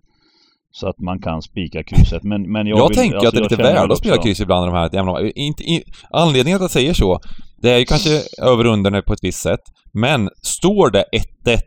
[0.81, 2.23] så att man kan spika krysset.
[2.23, 4.41] Men, men jag, jag vill, tänker alltså, att det är lite värde att spela kryss
[4.41, 5.39] ibland i de här.
[5.39, 7.21] Inte, in, anledningen till att jag säger så,
[7.63, 9.61] det är ju kanske över under på ett visst sätt.
[9.93, 11.05] Men står det
[11.45, 11.59] 1-1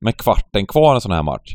[0.00, 1.54] med kvarten kvar en sån här match,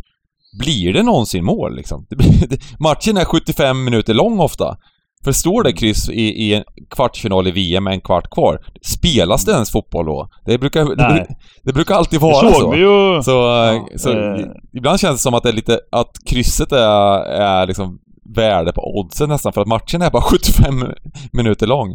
[0.59, 2.05] blir det någonsin mål liksom?
[2.09, 4.77] Det blir, det, matchen är 75 minuter lång ofta.
[5.23, 9.45] För står det kryss i, i en kvartsfinal i VM med en kvart kvar, spelas
[9.45, 10.29] det ens fotboll då?
[10.45, 11.27] Det brukar, det,
[11.63, 12.71] det, brukar alltid vara så.
[12.71, 13.23] Vi ju.
[13.23, 14.45] Så, ja, så äh...
[14.77, 17.99] ibland känns det som att det är lite, att krysset är, är liksom
[18.35, 20.83] värde på oddsen nästan, för att matchen är bara 75
[21.31, 21.89] minuter lång.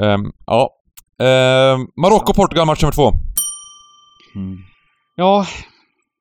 [0.00, 0.70] Um, ja.
[1.20, 3.12] Um, Marocko-Portugal match nummer två.
[4.34, 4.56] Mm.
[5.16, 5.46] Ja,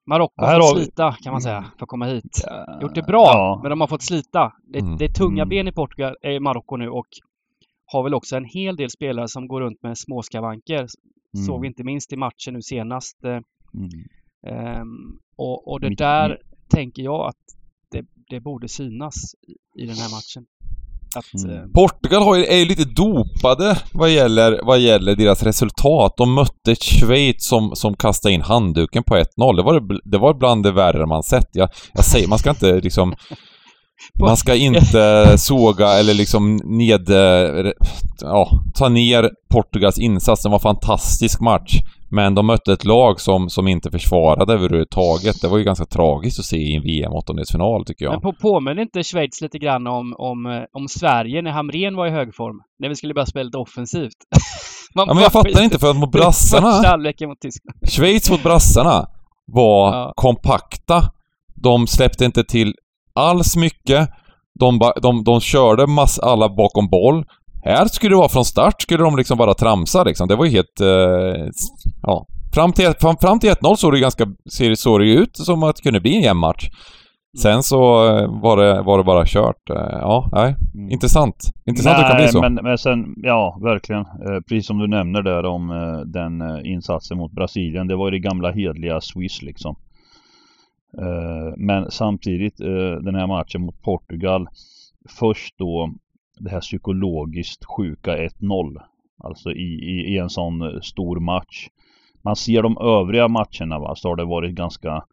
[0.08, 2.42] Marocko har fått slita kan man säga för att komma hit.
[2.44, 2.80] Ja.
[2.82, 3.60] Gjort det bra, ja.
[3.62, 4.54] men de har fått slita.
[4.74, 4.98] Det, mm.
[4.98, 5.50] det är tunga mm.
[5.50, 7.08] ben i Portugal, i Marocko nu och
[7.86, 10.80] har väl också en hel del spelare som går runt med småskavanker.
[10.80, 11.46] Mm.
[11.46, 13.18] Såg vi inte minst i matchen nu senast.
[13.24, 16.38] Um, och, och det Mitt, där
[16.70, 17.46] tänker jag att
[17.92, 20.46] det, det borde synas i, i den här matchen.
[21.18, 21.56] Att, mm.
[21.56, 26.14] Eh, Portugal har ju, är ju lite dopade vad gäller, vad gäller deras resultat.
[26.18, 29.26] De mötte Schweiz som, som kastade in handduken på 1-0.
[29.56, 31.50] Det var, det var bland det värre man sett.
[31.52, 33.16] Jag, jag säger, man ska inte liksom...
[34.20, 37.10] Man ska inte såga eller liksom ned...
[37.10, 37.72] Eh,
[38.22, 40.44] ja, ta ner Portugals insats.
[40.44, 41.82] Det var en fantastisk match.
[42.10, 45.42] Men de mötte ett lag som, som inte försvarade överhuvudtaget.
[45.42, 48.12] Det var ju ganska tragiskt att se i en VM-åttondelsfinal tycker jag.
[48.12, 52.08] Men på, påminner inte Schweiz lite grann om, om, eh, om Sverige när Hamrén var
[52.08, 52.62] i hög form?
[52.80, 54.18] När vi skulle börja spela lite offensivt.
[54.94, 56.68] ja, men jag fattar inte för att mot brassarna...
[57.28, 57.90] mot Tyskland.
[57.90, 59.08] Schweiz mot brassarna
[59.46, 60.14] var ja.
[60.16, 61.04] kompakta.
[61.56, 62.74] De släppte inte till
[63.16, 64.10] alls mycket.
[64.60, 67.26] De, de, de körde mass, alla bakom boll.
[67.68, 70.28] Här skulle det vara från start, skulle de liksom bara tramsa liksom.
[70.28, 70.82] Det var ju helt...
[70.82, 71.46] Eh,
[72.02, 72.28] ja.
[72.54, 74.28] Fram till, fram, fram till 1-0 såg det ganska,
[74.76, 76.70] såg det ut som att det kunde bli en jämn match.
[77.42, 79.70] Sen så eh, var det, var det bara kört.
[79.70, 80.56] Eh, ja, nej.
[80.76, 80.92] Mm.
[80.92, 81.36] Intressant.
[81.66, 82.42] Intressant nej, att det kan bli så.
[82.42, 84.02] Men, men sen, ja verkligen.
[84.02, 85.68] Eh, precis som du nämner där om
[86.06, 87.88] den insatsen mot Brasilien.
[87.88, 89.76] Det var det gamla hedliga Swiss liksom.
[91.58, 92.58] Men samtidigt
[93.02, 94.48] den här matchen mot Portugal.
[95.20, 95.94] Först då
[96.40, 98.82] det här psykologiskt sjuka 1-0.
[99.24, 101.68] Alltså i, i, i, en sån eh, stor match.
[102.22, 105.04] Man ser de övriga matcherna va, så har det varit ganska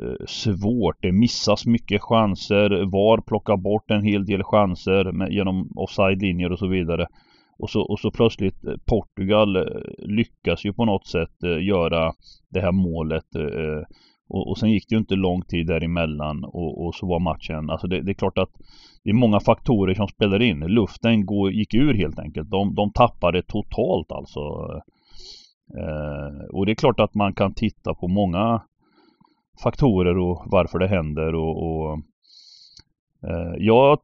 [0.00, 0.96] Eh, svårt.
[1.00, 2.70] Det missas mycket chanser.
[2.70, 7.06] VAR plockar bort en hel del chanser med, genom offside-linjer och så vidare.
[7.58, 9.62] Och så, och så plötsligt eh, Portugal eh,
[9.98, 12.12] lyckas ju på något sätt göra
[12.50, 13.24] det här målet.
[14.28, 17.70] Och, och sen gick det ju inte lång tid däremellan och, och så var matchen.
[17.70, 18.52] Alltså det, det, är klart att
[19.04, 20.60] det är många faktorer som spelar in.
[20.60, 22.50] Luften går, gick ur helt enkelt.
[22.50, 24.40] De, de tappade totalt alltså.
[25.78, 28.62] Eh, och det är klart att man kan titta på många
[29.62, 31.98] faktorer och varför det händer och, och
[33.28, 33.98] eh, jag,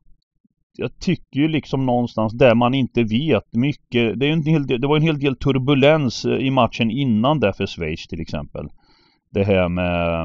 [0.77, 4.21] jag tycker ju liksom någonstans där man inte vet mycket.
[4.21, 7.41] Det, är en hel del, det var en hel del turbulens eh, i matchen innan
[7.41, 8.69] där för Schweiz till exempel.
[9.31, 10.23] Det här med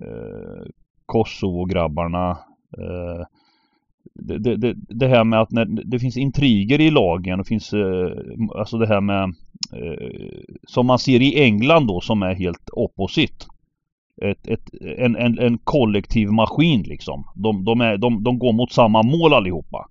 [0.00, 0.66] eh,
[1.06, 2.30] Kosovo-grabbarna.
[2.78, 3.26] Eh,
[4.14, 8.10] det, det, det, här med att när det finns intriger i lagen och finns eh,
[8.58, 9.22] alltså det här med
[9.72, 13.46] eh, som man ser i England då som är helt opposite
[14.22, 17.24] ett, ett, en, en, en kollektiv maskin liksom.
[17.34, 19.86] De, de, är, de, de går mot samma mål allihopa.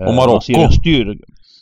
[0.00, 0.72] Och eh, Marocko?
[0.72, 1.18] Styr...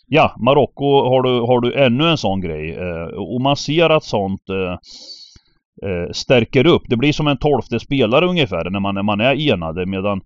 [0.07, 2.77] Ja, Marocko har du, har du ännu en sån grej.
[2.77, 6.83] Eh, och man ser att sånt eh, stärker upp.
[6.89, 10.21] Det blir som en tolfte spelare ungefär när man, när man är enade medan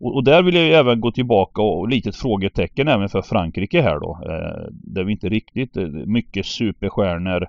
[0.00, 3.82] och, och där vill jag även gå tillbaka och, och litet frågetecken även för Frankrike
[3.82, 4.18] här då.
[4.26, 7.46] Eh, där vi inte riktigt, mycket superstjärnor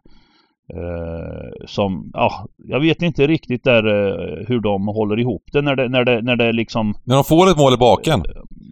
[0.74, 5.76] Eh, som, ja, jag vet inte riktigt där eh, hur de håller ihop det när
[5.76, 6.94] det, när det, när det liksom...
[7.04, 8.24] När de får ett mål i baken?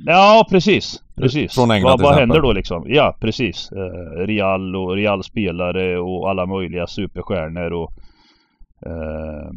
[0.05, 1.03] Ja, precis.
[1.15, 1.55] Precis.
[1.55, 2.83] Från England Vad, vad händer då liksom?
[2.87, 3.71] Ja, precis.
[3.71, 7.91] Eh, Real och Real-spelare och alla möjliga superstjärnor och...
[8.85, 9.49] Eh,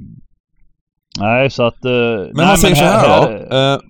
[1.20, 1.84] nej, så att...
[1.84, 3.56] Eh, men nej, man säger men här, så här, då.
[3.56, 3.80] Här,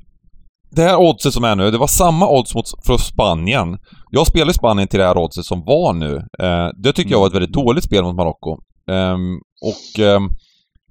[0.75, 3.79] det här oddset som är nu, det var samma odds mot, för Spanien.
[4.11, 6.17] Jag spelade Spanien till det här oddset som var nu.
[6.17, 8.59] Eh, det tycker jag var ett väldigt dåligt spel mot Marocko.
[8.91, 9.17] Eh,
[9.63, 10.21] och eh,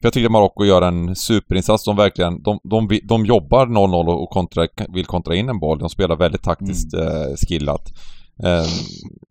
[0.02, 1.86] jag tycker att Marocko gör en superinsats.
[1.86, 5.80] De verkligen, de, de, de jobbar 0-0 och kontra, vill kontra in en boll.
[5.80, 7.08] De spelar väldigt taktiskt mm.
[7.08, 7.91] eh, skillat.
[8.44, 8.65] Eh,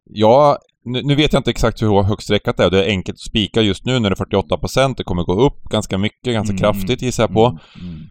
[0.04, 2.70] jag nu, nu, vet jag inte exakt hur högt sträckat det är.
[2.70, 4.94] Det är enkelt att spika just nu när det är 48%.
[4.96, 6.60] Det kommer gå upp ganska mycket, ganska mm.
[6.60, 7.58] kraftigt gissar jag på.
[7.80, 8.10] Mm.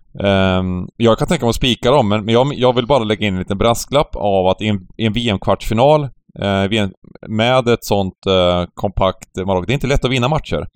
[0.59, 3.27] Um, jag kan tänka mig att spika dem, men, men jag, jag, vill bara lägga
[3.27, 6.89] in en liten brasklapp av att i en, en VM-kvartsfinal uh,
[7.27, 10.67] med ett sånt uh, kompakt Marocko, det är inte lätt att vinna matcher.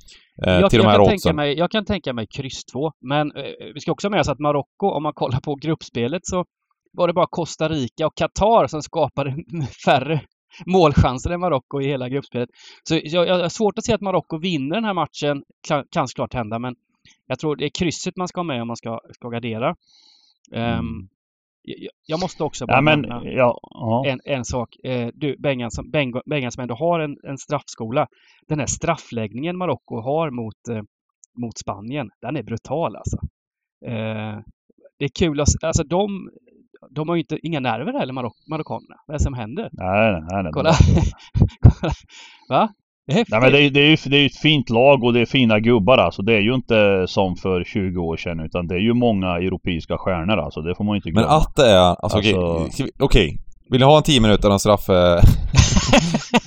[0.48, 2.92] Uh, jag, till de här jag, kan tänka mig, jag kan tänka mig kryss 2,
[3.02, 3.32] men
[3.74, 6.46] vi ska också ha med oss att Marocko, om man kollar på gruppspelet så
[6.98, 9.36] var det bara Costa Rica och Qatar som skapade
[9.86, 10.22] färre
[10.66, 12.50] målchanser än Marocko i hela gruppspelet.
[12.84, 15.44] Så jag, jag har svårt att se att Marocko vinner den här matchen.
[15.68, 16.76] Kan, kan såklart hända, men
[17.28, 19.76] jag tror det är krysset man ska ha med om man ska, ska gardera.
[20.52, 21.10] Um,
[21.62, 24.04] jag, jag, måste också bara ja, men, ja, ja.
[24.08, 24.76] En, en sak.
[24.88, 25.92] Uh, du, Bengan som,
[26.26, 28.08] Bengan som ändå har en, en straffskola.
[28.48, 30.82] Den här straffläggningen Marocko har mot, uh,
[31.38, 33.18] mot Spanien, den är brutal alltså.
[33.86, 34.42] Uh,
[34.98, 36.30] det är kul att, alltså de,
[36.92, 38.96] de har ju inte, inga nerver heller, Marok marockanerna.
[39.08, 39.70] Vad är det som händer?
[39.72, 40.52] Nej, nej, nej.
[40.54, 40.74] Kolla!
[42.50, 42.70] Va?
[43.08, 45.14] Det är Nej, men det är, det, är ju, det är ett fint lag och
[45.14, 46.22] det är fina gubbar alltså.
[46.22, 49.98] Det är ju inte som för 20 år sedan utan det är ju många europeiska
[49.98, 50.62] stjärnor alltså.
[50.62, 51.28] Det får man inte glömma.
[51.28, 52.20] Men att det är, alltså, alltså...
[52.20, 52.66] okej.
[52.66, 52.92] Okay.
[53.00, 53.38] okay.
[53.70, 54.90] Vill ni ha en 10 minuter om straff...
[54.90, 55.22] Eh,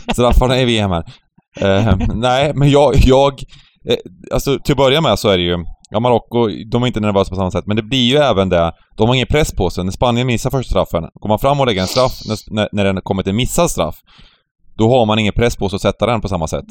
[0.13, 1.05] straffarna i VM här?
[1.63, 3.33] Uh, nej, men jag, jag...
[3.89, 3.97] Eh,
[4.33, 7.31] alltså till att börja med så är det ju Ja, Marocko, de är inte nervösa
[7.31, 8.73] på samma sätt, men det blir ju även det.
[8.97, 9.85] De har ingen press på sig.
[9.85, 12.13] När Spanien missar första straffen, går man fram och lägger en straff
[12.51, 13.97] när, när den kommer till missad straff,
[14.79, 16.65] då har man ingen press på sig att sätta den på samma sätt.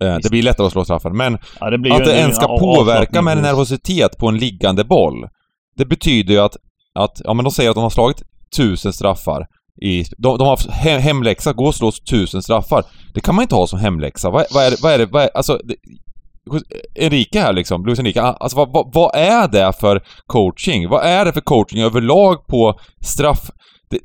[0.00, 3.22] Eh, det blir lättare att slå straffen, men ja, det att det ens ska påverka
[3.22, 5.28] med nervositet på en liggande boll,
[5.76, 6.56] det betyder ju att,
[6.94, 8.22] att, ja men de säger att de har slagit
[8.56, 9.46] tusen straffar
[9.82, 12.84] i, de, de har haft hemläxa, gå och slå tusen straffar.
[13.14, 14.30] Det kan man inte ha som hemläxa.
[14.30, 15.76] Vad, vad är det, vad är det, vad är, alltså, det,
[17.00, 20.88] Enrique här liksom, Luis Enrique, alltså vad, vad, vad, är det för coaching?
[20.88, 23.50] Vad är det för coaching överlag på straff...
[23.90, 23.98] Det,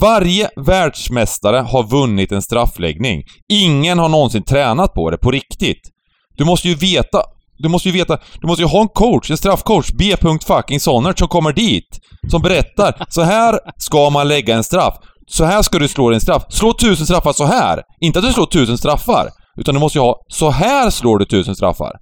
[0.00, 3.22] varje världsmästare har vunnit en straffläggning.
[3.48, 5.90] Ingen har någonsin tränat på det på riktigt.
[6.36, 7.22] Du måste ju veta,
[7.58, 10.16] du måste ju veta, du måste ju ha en coach, en straffcoach, B.
[10.46, 12.00] fucking Sonnert, som kommer dit.
[12.30, 14.94] Som berättar, så här ska man lägga en straff.
[15.28, 16.42] Så här ska du slå din straff.
[16.48, 17.82] Slå tusen straffar så här.
[18.00, 19.28] Inte att du slår tusen straffar.
[19.56, 21.92] Utan du måste ju ha, så här slår du tusen straffar.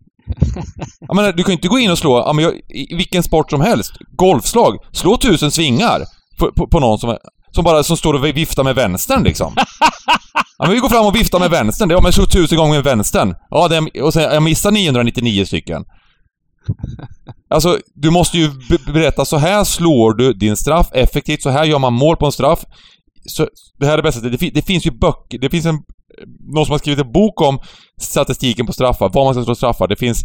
[1.00, 3.22] Jag menar, du kan ju inte gå in och slå, ja, men jag, i vilken
[3.22, 6.02] sport som helst, golfslag, slå tusen svingar
[6.38, 7.16] på, på, på någon som,
[7.54, 9.54] som bara som står och viftar med vänstern liksom.
[10.58, 11.90] Ja, men vi går fram och viftar med vänstern.
[11.90, 13.34] Ja, men slog tusen gånger med vänstern.
[13.50, 15.84] Ja, det, och sen, jag missar 999 stycken.
[17.50, 18.50] Alltså, du måste ju
[18.86, 22.32] berätta så här slår du din straff effektivt, så här gör man mål på en
[22.32, 22.64] straff.
[23.26, 24.20] Så, det här är det bästa.
[24.20, 25.78] Det, det finns ju böcker, det finns en...
[26.54, 27.58] Någon som har skrivit en bok om
[28.00, 29.88] statistiken på straffar, vad man ska slå straffar.
[29.88, 30.24] Det finns...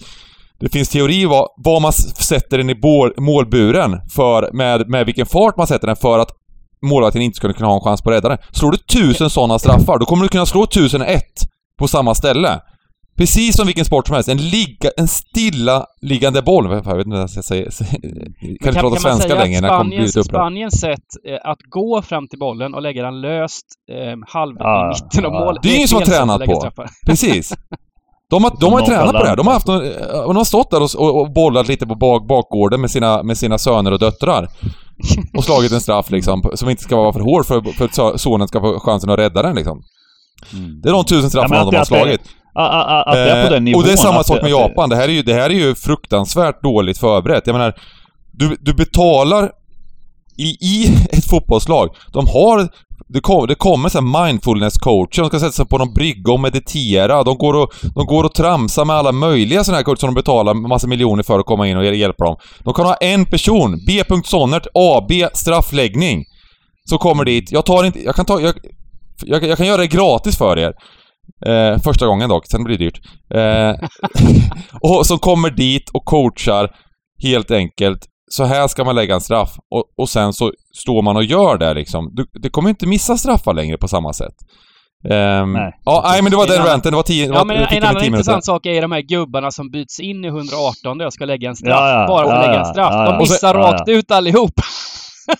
[0.62, 5.26] Det finns teori vad, vad man sätter den i mål, målburen för, med, med vilken
[5.26, 6.30] fart man sätter den för att
[6.82, 8.38] målvakten inte skulle kunna ha en chans på att rädda den.
[8.52, 11.48] Slår du tusen sådana straffar, då kommer du kunna slå tusen ett
[11.80, 12.62] på samma ställe.
[13.20, 14.30] Precis som vilken sport som helst.
[14.30, 16.66] En, ligga, en stilla liggande boll.
[16.66, 17.72] Jag vet inte vad jag ska säga.
[18.62, 20.26] Kan inte prata svenska längre jag kommer blivit upprörd.
[20.26, 24.86] Spaniens sätt eh, att gå fram till bollen och lägga den löst eh, halv ah,
[24.86, 25.64] i mitten av ah, målet.
[25.64, 26.72] Det är ingen som har tränat på.
[27.06, 27.54] Precis.
[28.30, 29.36] De har, de har tränat på det här.
[29.36, 32.92] De har, haft, de har stått där och, och, bollat lite på bak, bakgården med
[32.92, 34.48] sina, med sina söner och döttrar.
[35.38, 38.48] Och slagit en straff liksom, som inte ska vara för hård för, för att sonen
[38.48, 39.82] ska få chansen att rädda den liksom.
[40.54, 40.82] Mm.
[40.82, 42.22] Det är de tusen straffarna ja, de har slagit.
[42.54, 43.82] Att det är på den nivån.
[43.82, 44.90] Och det är samma sak med Japan.
[44.90, 47.48] Det här är ju, det här är ju fruktansvärt dåligt förberett.
[47.48, 47.74] Jag menar,
[48.32, 49.52] du, du betalar
[50.38, 51.90] i, i ett fotbollslag.
[52.14, 52.70] De har
[53.08, 57.24] det, kom, det kommer så mindfulness-coacher, de ska sätta sig på någon brygga och meditera.
[57.24, 60.16] De går och, de går och tramsar med alla möjliga sådana här coacher som de
[60.16, 62.36] betalar massa miljoner för att komma in och hjälpa dem.
[62.60, 64.04] De kan ha en person, B.
[64.26, 66.26] Sonnert, AB, straffläggning.
[66.90, 67.52] Så kommer dit.
[67.52, 68.04] Jag tar inte...
[68.04, 68.42] Jag kan ta...
[68.42, 68.54] Jag,
[69.24, 70.74] jag, jag kan göra det gratis för er.
[71.46, 73.02] Eh, första gången dock, sen blir det dyrt.
[73.34, 73.88] Eh,
[74.82, 76.72] och som kommer dit och coachar
[77.24, 78.00] helt enkelt.
[78.32, 79.52] Så här ska man lägga en straff.
[79.76, 82.12] Och, och sen så står man och gör det liksom.
[82.16, 84.36] Du, du kommer inte missa straffar längre på samma sätt.
[85.04, 85.80] Um, nej.
[85.86, 88.46] Ja, nej men det var den ranten, det var tio Ja men en annan intressant
[88.46, 91.56] sak är de här gubbarna som byts in i 118 där jag ska lägga en
[91.56, 91.80] straff.
[91.80, 93.10] Ja, ja, bara för att lägga en straff.
[93.10, 94.54] De missar rakt ut allihop.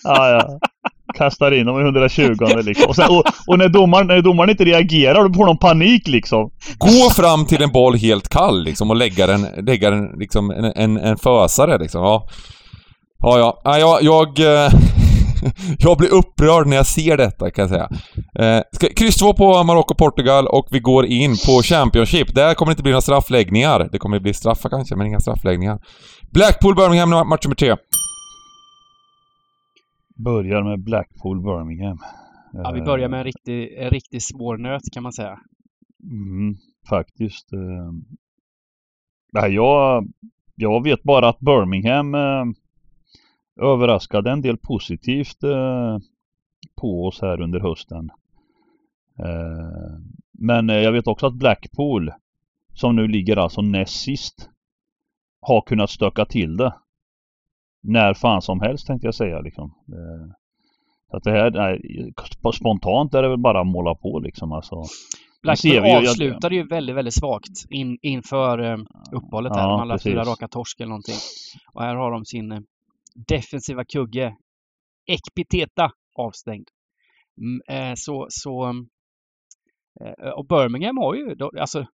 [0.02, 0.58] Ja, ja
[1.14, 2.88] kastar in dem i 120 liksom.
[2.88, 6.50] Och, sen, och, och, när, domaren, när domaren inte reagerar, då får de panik liksom.
[6.78, 10.64] Gå fram till en boll helt kall liksom och lägga den, lägga den liksom en,
[10.64, 12.02] en, en fösare liksom.
[12.02, 12.28] Ja,
[13.22, 13.38] ja.
[13.38, 13.60] ja.
[13.64, 14.72] ja jag, jag, eh,
[15.78, 17.88] jag blir upprörd när jag ser detta kan jag säga.
[18.38, 22.34] Eh, ska, kryss 2 på Marocko-Portugal och vi går in på Championship.
[22.34, 23.88] Där kommer det inte bli några straffläggningar.
[23.92, 25.78] Det kommer bli straffar kanske, men inga straffläggningar.
[26.34, 27.76] Blackpool-Birmingham, match nummer 3
[30.22, 31.98] börjar med Blackpool Birmingham.
[32.52, 35.40] Ja, vi börjar med en riktig, en riktig svår nöt kan man säga.
[36.02, 36.54] Mm,
[36.88, 37.52] faktiskt.
[37.52, 37.92] Eh,
[39.32, 40.08] nej, jag,
[40.54, 42.44] jag vet bara att Birmingham eh,
[43.60, 45.98] överraskade en del positivt eh,
[46.80, 48.10] på oss här under hösten.
[49.18, 49.98] Eh,
[50.32, 52.12] men jag vet också att Blackpool,
[52.74, 54.50] som nu ligger alltså näst sist,
[55.40, 56.74] har kunnat stöka till det
[57.82, 59.74] när fan som helst tänkte jag säga liksom.
[61.10, 62.12] Så att det här, nej,
[62.54, 64.82] spontant är det väl bara att måla på liksom alltså.
[65.42, 68.78] Blackburn avslutade ju väldigt, väldigt svagt in, inför eh,
[69.12, 69.62] uppehållet här.
[69.62, 71.18] Ja, man lade fyra raka torsk eller någonting.
[71.72, 72.60] Och här har de sin eh,
[73.28, 74.36] defensiva kugge
[75.06, 76.68] Ekpiteta avstängd.
[77.38, 78.74] Mm, eh, så, så
[80.36, 81.86] och Birmingham har ju, alltså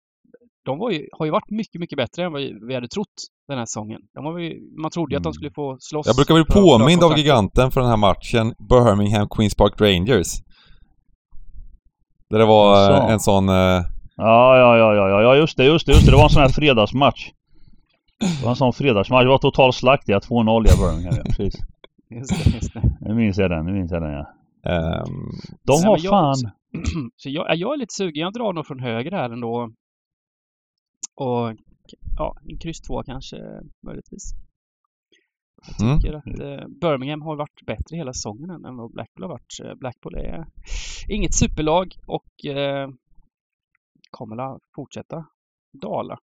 [0.64, 3.16] de var ju, har ju varit mycket, mycket bättre än vad vi hade trott
[3.48, 4.00] den här säsongen.
[4.14, 5.34] De var ju, man trodde ju att de mm.
[5.34, 6.06] skulle få slåss.
[6.06, 10.28] Jag brukar bli påmind av giganten för den här matchen, Birmingham Queens Park Rangers.
[12.30, 13.08] Där det var så.
[13.08, 13.48] en sån...
[13.48, 13.54] Uh...
[14.16, 16.10] Ja, ja, ja, ja, ja, just det, just det, just det.
[16.10, 17.30] Det var en sån här fredagsmatch.
[18.20, 19.22] Det var en sån fredagsmatch.
[19.22, 20.18] Det var total slakt ja.
[20.18, 21.22] 2-0 i Birmingham, ja.
[21.36, 21.54] Precis.
[22.10, 22.82] Just det, just det.
[23.00, 24.26] Nu minns jag den, nu minns jag den ja.
[24.66, 25.30] Um,
[25.66, 26.34] de har fan...
[27.16, 28.22] så jag, jag är lite sugen.
[28.22, 29.70] Jag drar nog från höger här ändå.
[31.14, 31.56] Och
[32.18, 33.36] ja, en kryss två kanske
[33.86, 34.34] möjligtvis.
[35.78, 35.98] Jag mm.
[35.98, 36.20] tycker mm.
[36.20, 39.60] att eh, Birmingham har varit bättre hela säsongen än vad Blackpool har varit.
[39.64, 40.46] Eh, Blackpool är
[41.08, 42.88] inget superlag och eh,
[44.10, 45.24] kommer att fortsätta
[45.82, 46.18] dala.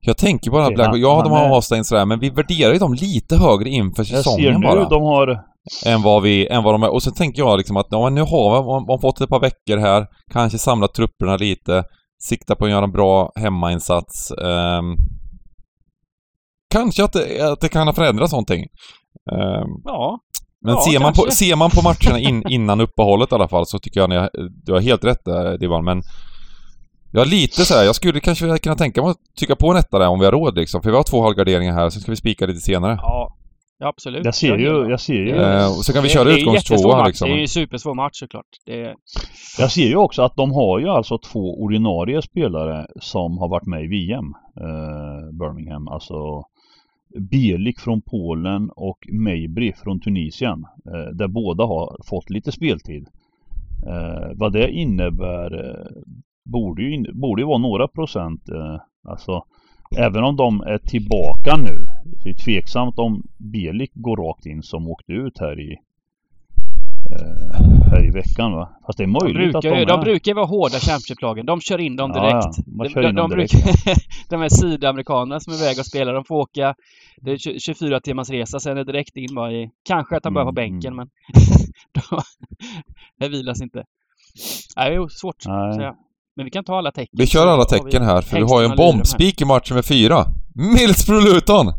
[0.00, 3.36] Jag tänker bara Blackpool, ja de har avstängt sådär men vi värderar ju dem lite
[3.36, 4.88] högre inför säsongen jag ser nu, bara.
[4.88, 5.44] de har...
[5.86, 6.92] Än vad vi, än vad de är.
[6.92, 9.76] Och sen tänker jag liksom att ja, nu har vi, man fått ett par veckor
[9.76, 11.84] här, kanske samlat trupperna lite
[12.22, 14.32] sikta på att göra en bra hemmainsats.
[14.38, 14.96] Um,
[16.70, 18.66] kanske att det, att det kan ha förändrats någonting.
[19.32, 20.18] Um, ja.
[20.60, 23.66] Men ja, ser, man på, ser man på matcherna in, innan uppehållet i alla fall
[23.66, 24.30] så tycker jag att
[24.64, 26.02] du har helt rätt där Divan, men
[27.12, 29.76] jag har lite så här, jag skulle kanske kunna tänka mig att trycka på en
[29.76, 30.82] etta där om vi har råd liksom.
[30.82, 32.98] För vi har två halvgarderingar här, så ska vi spika lite senare.
[33.02, 33.25] Ja.
[33.78, 34.24] Ja, absolut.
[34.24, 35.36] Jag ser ju, jag ser ju.
[35.36, 37.28] Eh, och så kan vi köra utgångstvåan liksom.
[37.28, 38.46] Det är ju supersvår match såklart.
[38.66, 38.94] Det...
[39.58, 43.66] Jag ser ju också att de har ju alltså två ordinarie spelare som har varit
[43.66, 44.34] med i VM.
[44.60, 45.88] Eh, Birmingham.
[45.88, 46.44] Alltså
[47.30, 50.64] Bielik från Polen och Meibri från Tunisien.
[50.86, 53.08] Eh, där båda har fått lite speltid.
[53.86, 55.86] Eh, vad det innebär eh,
[56.44, 58.48] borde ju, borde ju vara några procent.
[58.48, 59.44] Eh, alltså
[59.98, 61.85] även om de är tillbaka nu.
[62.22, 65.72] Så är det tveksamt om Bielik går rakt in som åkte ut här i
[67.10, 68.68] eh, här i veckan va.
[68.86, 69.86] Fast det är möjligt de brukar, att de är...
[69.86, 71.46] De brukar vara hårda Championship-lagen.
[71.46, 72.56] De kör in dem direkt.
[72.56, 72.88] Ja, ja.
[72.88, 73.52] kör de, in de, dem direkt.
[73.52, 73.94] brukar,
[74.28, 76.74] de här sydamerikanerna som är iväg och spelar, de får åka
[77.22, 79.70] det är 24 timmars resa, sen är det direkt in bara i...
[79.84, 80.96] Kanske att de börjar på Mm, bänken, mm.
[80.96, 81.08] men
[82.10, 82.20] de,
[83.20, 83.84] det vilas inte.
[84.76, 85.36] Nej, det är svårt.
[86.36, 87.18] Men vi kan ta alla tecken.
[87.18, 90.24] Vi kör alla tecken här, för vi har ju en bombspik i matchen med fyra.
[90.54, 91.72] Middlesbrough-Luton!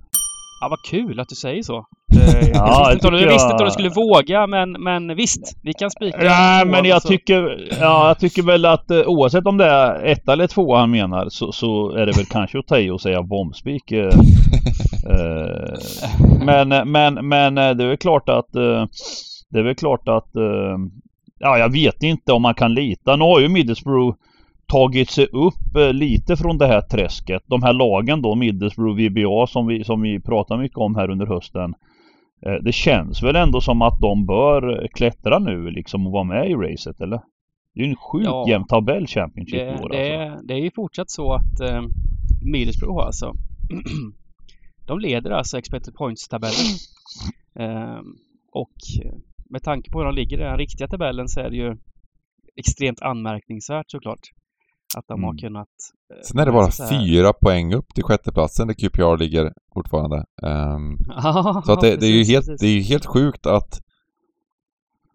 [0.62, 1.78] Ja, vad kul att du säger så.
[2.18, 3.72] Eh, Ja, jag, visste inte om, det du- jag tycker visste inte om jag- du
[3.72, 5.58] skulle våga, men, men visst.
[5.64, 6.18] Vi kan spika.
[6.18, 10.06] Nej men jag så- tycker, ja, jag tycker väl att eh, oavsett om det är
[10.06, 13.02] ett eller två han menar så, så är det väl kanske att ta i och
[13.02, 13.92] säga bombspik.
[13.92, 14.06] Eh,
[15.10, 15.74] eh,
[16.46, 18.86] men, men, men det är väl klart att eh,
[19.50, 20.30] det är väl klart att
[21.40, 23.16] ja, jag vet inte om man kan lita.
[23.16, 24.16] Nu har ju Middlesbrough
[24.72, 27.44] tagit sig upp eh, lite från det här träsket.
[27.46, 31.26] De här lagen då, Middlesbrough, VBA som vi, som vi pratar mycket om här under
[31.26, 31.74] hösten.
[32.46, 36.24] Eh, Det känns väl ändå som att de bör eh, klättra nu liksom och vara
[36.24, 37.20] med i racet eller?
[37.74, 38.46] Det är ju en sjukt Ja.
[38.50, 39.98] jämn tabell Championship i Det, år det, alltså.
[40.14, 41.82] är, det är ju fortsatt så att eh,
[42.52, 43.34] Middlesbrough alltså
[44.88, 46.66] De leder alltså expected points-tabellen.
[47.60, 48.00] Eh,
[48.52, 48.74] och
[49.50, 51.76] med tanke på hur de ligger i den riktiga tabellen så är det ju
[52.56, 54.20] extremt anmärkningsvärt såklart.
[54.98, 55.38] Att de har Mm.
[55.40, 55.68] kunnat...
[56.14, 60.26] eh, Sen är det bara fyra poäng upp till sjätteplatsen där QPR ligger fortfarande.
[60.42, 63.82] Ja, så att det, det, är ju helt, det är ju helt sjukt att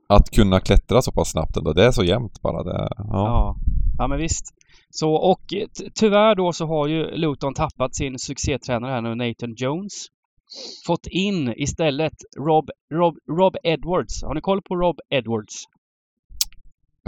[0.09, 1.73] att kunna klättra så pass snabbt ändå.
[1.73, 2.63] Det är så jämnt bara.
[2.63, 3.05] Det, ja.
[3.09, 3.57] Ja.
[3.99, 4.45] ja, men visst.
[4.91, 5.41] Så och
[5.95, 9.93] tyvärr då så har ju Luton tappat sin succétränare här nu, Nathan Jones.
[10.87, 14.23] Fått in istället Rob, Rob, Rob Edwards.
[14.25, 15.55] Har ni koll på Rob Edwards?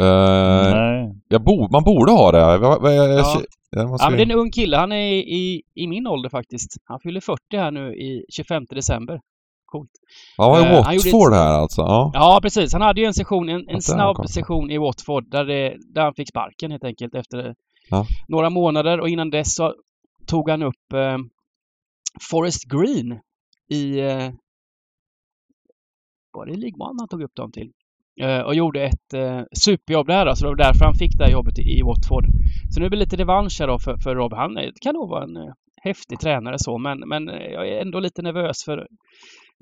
[0.01, 2.39] Eh, jag bo, man borde ha det.
[2.39, 3.43] Jag, jag, jag, Ja.
[3.71, 4.77] jag måste, Ja, men det är en ung kille.
[4.77, 6.71] Han är i, i min ålder faktiskt.
[6.85, 9.21] Han fyller 40 här nu i 25 december.
[9.67, 9.91] Coolt.
[10.37, 11.81] ja, var eh, i gjorde Watford ett- här alltså.
[11.83, 12.11] Ja.
[12.15, 12.73] Ja, precis.
[12.73, 16.15] Han hade ju en session, en, en snabb session i Watford där, det, där han
[16.15, 17.55] fick sparken helt enkelt efter
[17.91, 18.07] Ja.
[18.29, 19.75] några månader och innan dess så
[20.27, 21.19] tog han upp eh,
[22.31, 23.21] Forest Green
[23.71, 24.01] i...
[24.01, 24.31] Eh,
[26.33, 27.71] var det League One han tog upp dem till?
[28.21, 31.33] Eh, och gjorde ett eh, superjobb där så det var därför han fick det här
[31.33, 32.27] jobbet i, i Watford.
[32.71, 34.33] Så nu blir det lite revansch här då för, för Rob.
[34.35, 37.81] Han eh, kan nog vara en eh, häftig tränare så, men, men eh, jag är
[37.81, 38.87] ändå lite nervös för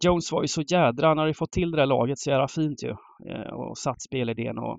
[0.05, 2.49] Jones var ju så jädra, han hade ju fått till det där laget så jävla
[2.49, 2.91] fint ju.
[3.31, 4.79] Eh, och satt spelidén och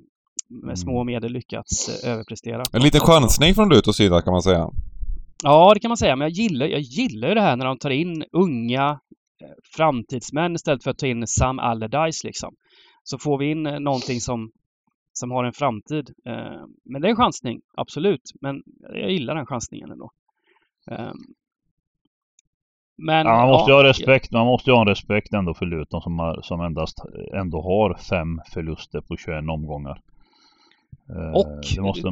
[0.49, 0.75] med Mm.
[0.75, 2.63] små medel lyckats eh, överprestera.
[2.73, 4.69] En liten chansning från Lutons sida kan man säga.
[5.43, 7.77] Ja, det kan man säga, men jag gillar, jag gillar ju det här när de
[7.77, 8.99] tar in unga
[9.77, 12.53] framtidsmän istället för att ta in Sam Allardyce liksom.
[13.03, 14.51] Så får vi in eh, någonting som,
[15.13, 16.13] som har en framtid.
[16.25, 18.31] Eh, Men det är en chansning, absolut.
[18.41, 18.63] Men
[18.93, 20.11] jag gillar den chansningen ändå.
[20.91, 21.11] Eh,
[22.97, 24.31] Men, Ja, man måste ju ja, ha respekt.
[24.31, 26.99] Man måste ha en respekt ändå för Luton som, har, som endast
[27.33, 30.01] ändå har fem förluster på 21 omgångar.
[31.15, 31.62] Eh, Och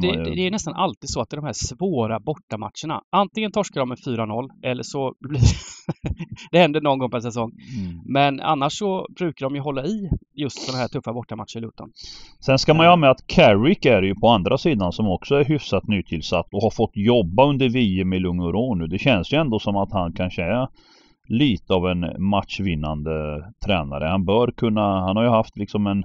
[0.00, 0.34] det, ju...
[0.34, 3.02] det är nästan alltid så att det är de här svåra bortamatcherna.
[3.12, 5.40] Antingen torskar de med 4-0 eller så blir
[6.50, 7.50] det händer någon gång per säsong.
[7.50, 8.00] Mm.
[8.04, 11.90] Men annars så brukar de ju hålla i just sådana här tuffa bortamatcher i Luton.
[12.40, 15.34] Sen ska man ju ha med att Carrick är ju på andra sidan som också
[15.34, 18.86] är hyfsat nytillsatt och har fått jobba under VM i lugn och ro nu.
[18.86, 20.68] Det känns ju ändå som att han kanske är
[21.28, 24.04] lite av en matchvinnande tränare.
[24.08, 26.04] Han bör kunna, han har ju haft liksom en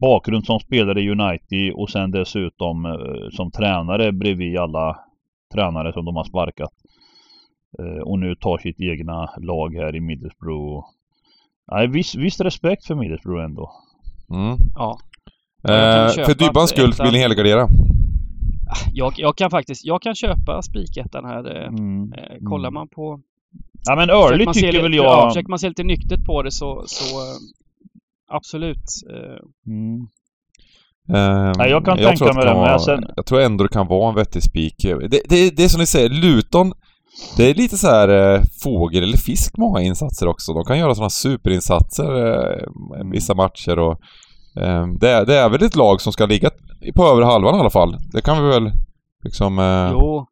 [0.00, 4.98] bakgrund som spelare i United och sen dessutom eh, som tränare bredvid alla
[5.54, 6.72] tränare som de har sparkat.
[7.78, 10.84] Eh, och nu tar sitt egna lag här i Middlesbrough.
[11.72, 13.72] Nej, viss, viss respekt för Middlesbrough ändå.
[14.30, 14.56] Mm.
[14.74, 14.98] Ja.
[15.68, 17.68] Eh, för Dybbans att skull ettan- vill ni helgardera.
[18.92, 21.56] Jag, jag kan faktiskt, jag kan köpa spikettan här.
[21.62, 22.12] eh, Mm.
[22.12, 23.20] Eh, kollar man på...
[23.86, 25.30] Ja men Early tycker lite, väl Ja, jag...
[25.30, 27.36] försöker man se lite nyktert på det så, så eh,
[28.32, 28.84] absolut.
[29.66, 30.00] Mm.
[31.14, 33.86] Ehm, Nej, jag kan tror tänka mig det men sen- Jag tror ändå det kan
[33.86, 34.74] vara en vettig spik.
[34.82, 36.72] Det, det, det är som ni säger, Luton
[37.36, 40.52] det är lite så här eh, fågel eller fisk många insatser också.
[40.52, 42.66] De kan göra sådana superinsatser eh,
[43.12, 43.92] vissa matcher och
[44.62, 46.50] eh, det, är, det är väl ett lag som ska ligga
[46.96, 47.96] på över halvan i alla fall.
[48.12, 48.72] Det kan vi väl
[49.24, 49.58] liksom...
[49.58, 50.26] Eh, Jo.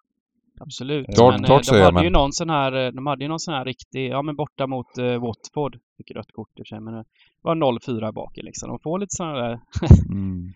[0.62, 1.06] Absolut.
[1.14, 2.04] Klart, men klart de hade men...
[2.04, 4.98] ju någon sån här, de hade ju någon sån här riktig, ja men borta mot
[4.98, 5.78] uh, Watford.
[5.96, 7.04] Fick rött kort i sig, men det
[7.42, 8.68] var 0-4 bak liksom.
[8.68, 9.60] De får lite sådana där
[10.10, 10.52] mm.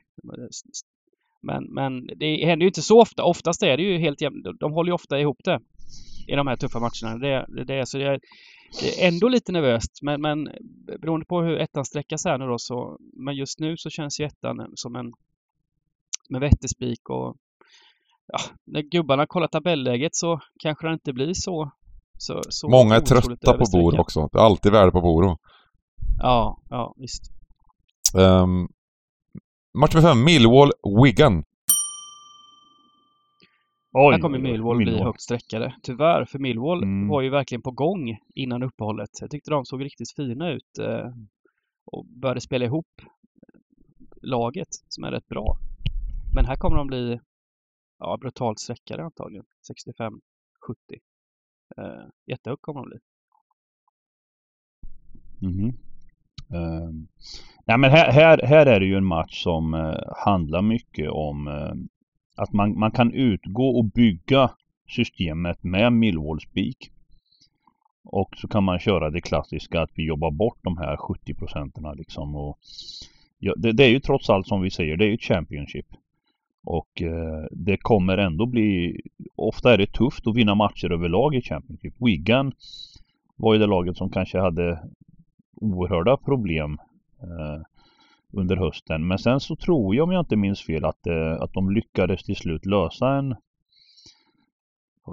[1.43, 3.25] Men, men det händer ju inte så ofta.
[3.25, 4.47] Oftast är det ju helt jämnt.
[4.61, 5.61] De håller ju ofta ihop det
[6.29, 7.19] i de här tuffa matcherna.
[7.19, 8.21] Det, det, det, så det, är,
[8.81, 9.99] det är ändå lite nervöst.
[10.03, 10.49] Men, men
[11.01, 12.99] beroende på hur ettan sträckas här nu då så.
[13.13, 15.13] Men just nu så känns ju ettan som en
[16.29, 17.37] med vettig spik och
[18.27, 21.71] ja, när gubbarna kollar tabelläget så kanske det inte blir så.
[22.19, 24.29] så, så Många är trötta på Boro också.
[24.33, 25.39] Det är alltid värde på Boro.
[26.19, 27.23] Ja, ja visst.
[28.15, 28.69] Um,
[29.79, 31.45] Match nummer fem, Millwall-Wigan.
[33.93, 35.75] Oj, Här kommer Millwall, Millwall bli högt sträckade.
[35.83, 37.09] Tyvärr, för Millwall mm.
[37.09, 39.11] var ju verkligen på gång innan uppehållet.
[39.21, 41.11] Jag tyckte de såg riktigt fina ut eh,
[41.85, 42.87] och började spela ihop
[44.23, 45.57] laget som är rätt bra.
[46.35, 47.21] Men här kommer de bli
[47.99, 49.45] ja, brutalt sträckare antagligen.
[49.91, 50.19] 65-70.
[51.77, 52.99] Eh, jättehögt kommer de bli.
[55.43, 55.69] Mm.
[56.51, 56.91] Eh,
[57.67, 61.49] nej men här, här, här är det ju en match som eh, handlar mycket om
[61.49, 61.75] eh,
[62.37, 64.51] att man, man kan utgå och bygga
[64.89, 66.91] systemet med Millwall Speak.
[68.05, 71.97] Och så kan man köra det klassiska att vi jobbar bort de här 70 procenten
[71.97, 72.37] liksom.
[72.37, 72.59] Och,
[73.39, 75.87] ja, det, det, är ju trots allt som vi säger, det är ju Championship.
[76.67, 79.01] Och eh, det kommer ändå bli,
[79.37, 81.95] ofta är det tufft att vinna matcher överlag i Championship.
[81.99, 82.53] Wigan
[83.37, 84.89] var ju det laget som kanske hade
[85.55, 86.79] oerhörda problem
[87.23, 87.63] eh,
[88.33, 89.07] under hösten.
[89.07, 92.23] Men sen så tror jag om jag inte minns fel att, eh, att de lyckades
[92.23, 93.37] till slut lösa en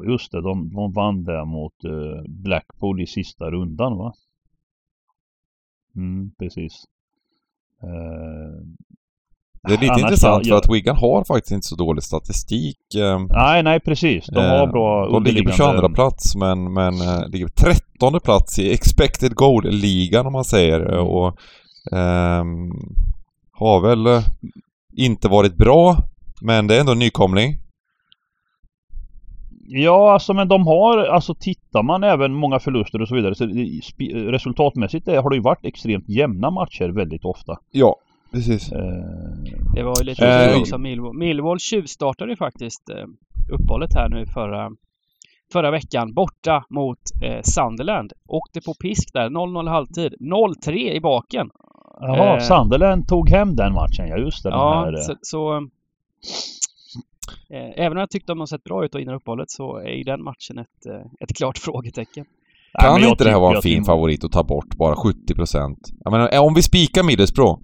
[0.08, 4.14] Just det, de, de vann där mot eh, Blackpool i sista rundan va?
[5.96, 6.86] Mm, precis.
[7.82, 8.64] Eh,
[9.68, 12.78] Eh, det är lite intressant för att Wigan har faktiskt inte så dålig statistik.
[12.96, 14.26] Eh, nej, nej precis.
[14.26, 18.60] De har bra De ligger på 22 plats men, men äh, ligger på 13 plats
[18.60, 20.80] i expected goal-ligan om man säger.
[20.80, 21.08] Mm.
[21.08, 21.28] Och
[21.92, 22.44] äh,
[23.52, 24.24] har väl
[24.98, 25.98] inte varit bra,
[26.42, 27.58] men det är ändå en nykomling.
[29.68, 33.46] Ja, alltså men de har, alltså tittar man även många förluster och så vidare så
[34.32, 37.58] resultatmässigt har det ju varit extremt jämna matcher väldigt ofta.
[37.72, 37.96] Ja,
[38.34, 38.72] Precis.
[38.72, 38.80] Eh,
[39.76, 41.18] det var ju lite äh, också Millwall.
[41.18, 43.06] Millwall tjuvstartade ju faktiskt eh,
[43.52, 44.72] uppehållet här nu förra,
[45.52, 48.14] förra veckan borta mot eh, Sunderland.
[48.28, 50.14] Åkte på pisk där, 0-0 halvtid.
[50.20, 51.50] 0-3 i baken.
[52.00, 54.50] Jaha, eh, Sunderland tog hem den matchen, ja just det.
[54.50, 55.58] Ja, här, så, så
[57.50, 60.04] eh, även om jag tyckte de har sett bra ut innan uppehållet så är ju
[60.04, 60.86] den matchen ett,
[61.20, 62.26] ett klart frågetecken.
[62.82, 65.80] Kan Nej, inte det här vara en fin favorit att ta bort bara 70 procent?
[66.04, 67.60] Jag menar, om vi spikar Middlesbrough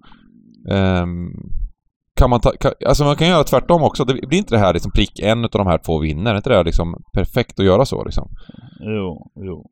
[0.68, 1.32] Um,
[2.20, 4.04] kan man ta, kan, alltså man kan göra tvärtom också.
[4.04, 6.32] Det blir inte det här liksom prick en av de här två vinner.
[6.32, 8.28] Är inte det liksom perfekt att göra så liksom?
[8.80, 9.64] Jo, jo.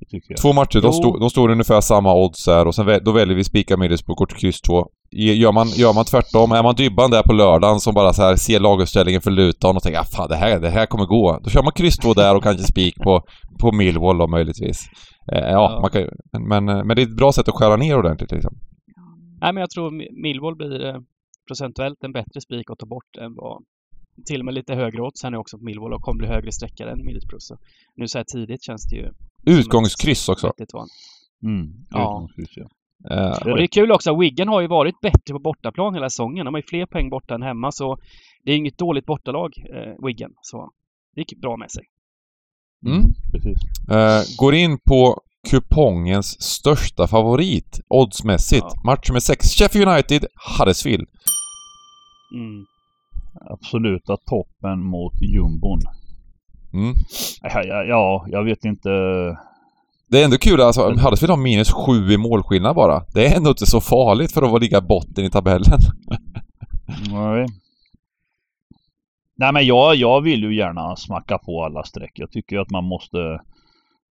[0.00, 0.38] Det tycker jag.
[0.42, 3.44] Två matcher, de, stod, de står ungefär samma odds här och sen då väljer vi
[3.44, 4.86] spika Middlesbrough kort kryss 2.
[5.10, 8.36] Gör man, gör man tvärtom, är man Dybban där på lördagen som bara så här
[8.36, 11.38] ser laguppställningen för Luton och tänker ah, fan det här, det här kommer gå.
[11.44, 13.22] Då kör man kryss 2 där och kanske spik på,
[13.60, 14.78] på Millwall då möjligtvis.
[15.32, 16.02] Eh, ja, ja, man kan
[16.32, 18.52] men, men, men det är ett bra sätt att skära ner ordentligt liksom.
[19.40, 19.90] Nej, men jag tror
[20.22, 21.00] Millwall blir eh,
[21.46, 23.64] procentuellt en bättre spik att ta bort än vad
[24.26, 26.52] till och med lite högre odds här nu också på Millwall och kommer bli högre
[26.52, 27.40] sträckare än Middlesbrough.
[27.40, 27.58] Så
[27.94, 29.10] nu så här tidigt känns det ju...
[29.46, 30.52] Utgångskryss också.
[31.42, 32.28] Mm, ja.
[32.54, 32.68] ja.
[33.10, 36.44] Uh, och det är kul också, Wiggen har ju varit bättre på bortaplan hela säsongen.
[36.44, 37.98] De har ju fler poäng borta än hemma så
[38.44, 40.32] det är inget dåligt bortalag, eh, Wiggen.
[40.42, 40.70] Så
[41.14, 41.84] det gick bra med sig.
[42.86, 43.02] Mm.
[43.32, 43.58] Precis.
[43.90, 48.66] Uh, går in på kupongens största favorit oddsmässigt.
[48.68, 48.80] Ja.
[48.84, 49.46] Match med 6.
[49.46, 50.26] Sheffield United,
[50.58, 51.08] Huddersfield.
[52.34, 52.66] Mm.
[53.50, 55.80] Absoluta toppen mot jumbon.
[56.72, 56.94] Mm.
[57.42, 58.88] Ja, ja, ja, jag vet inte.
[60.08, 60.82] Det är ändå kul alltså.
[60.82, 63.04] Huddersfield har minus 7 i målskillnad bara.
[63.14, 65.78] Det är ändå inte så farligt för att vara ligga botten i tabellen.
[67.10, 67.46] Nej.
[69.38, 72.12] Nej men jag, jag vill ju gärna smacka på alla streck.
[72.14, 73.18] Jag tycker att man måste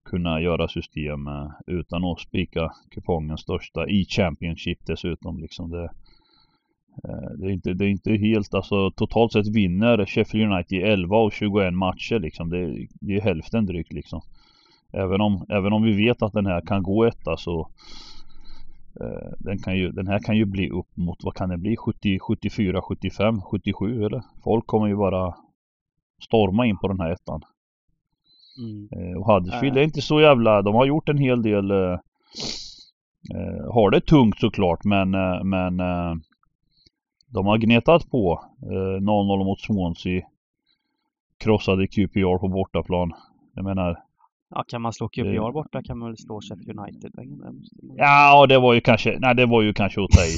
[0.05, 5.39] kunna göra system eh, utan att spika kupongen största i Championship dessutom.
[5.39, 5.85] Liksom det,
[7.05, 11.17] eh, det, är inte, det är inte helt, alltså totalt sett vinner Sheffield United 11
[11.17, 12.51] och 21 matcher liksom.
[12.51, 14.21] Det, det är hälften drygt liksom.
[14.93, 17.69] Även om, även om vi vet att den här kan gå etta så
[19.01, 21.77] eh, den, kan ju, den här kan ju bli upp mot, vad kan det bli?
[21.77, 24.23] 70, 74, 75, 77 eller?
[24.45, 25.35] Folk kommer ju bara
[26.23, 27.43] storma in på den här ettan.
[28.59, 28.89] Mm.
[28.93, 31.99] Eh, och Huddersfield är inte så jävla, de har gjort en hel del eh,
[33.35, 36.15] eh Har det tungt såklart men, eh, men eh,
[37.27, 40.23] De har gnetat på eh, 0-0 mot Swansea
[41.39, 43.13] krossade QPR på bortaplan.
[43.55, 44.01] Jag menar...
[44.51, 47.13] Ja, kan man slå QPR borta kan man väl slå Sheffield United.
[47.97, 49.19] Ja, det var ju kanske...
[49.19, 50.37] Nej, det var ju kanske att ta i.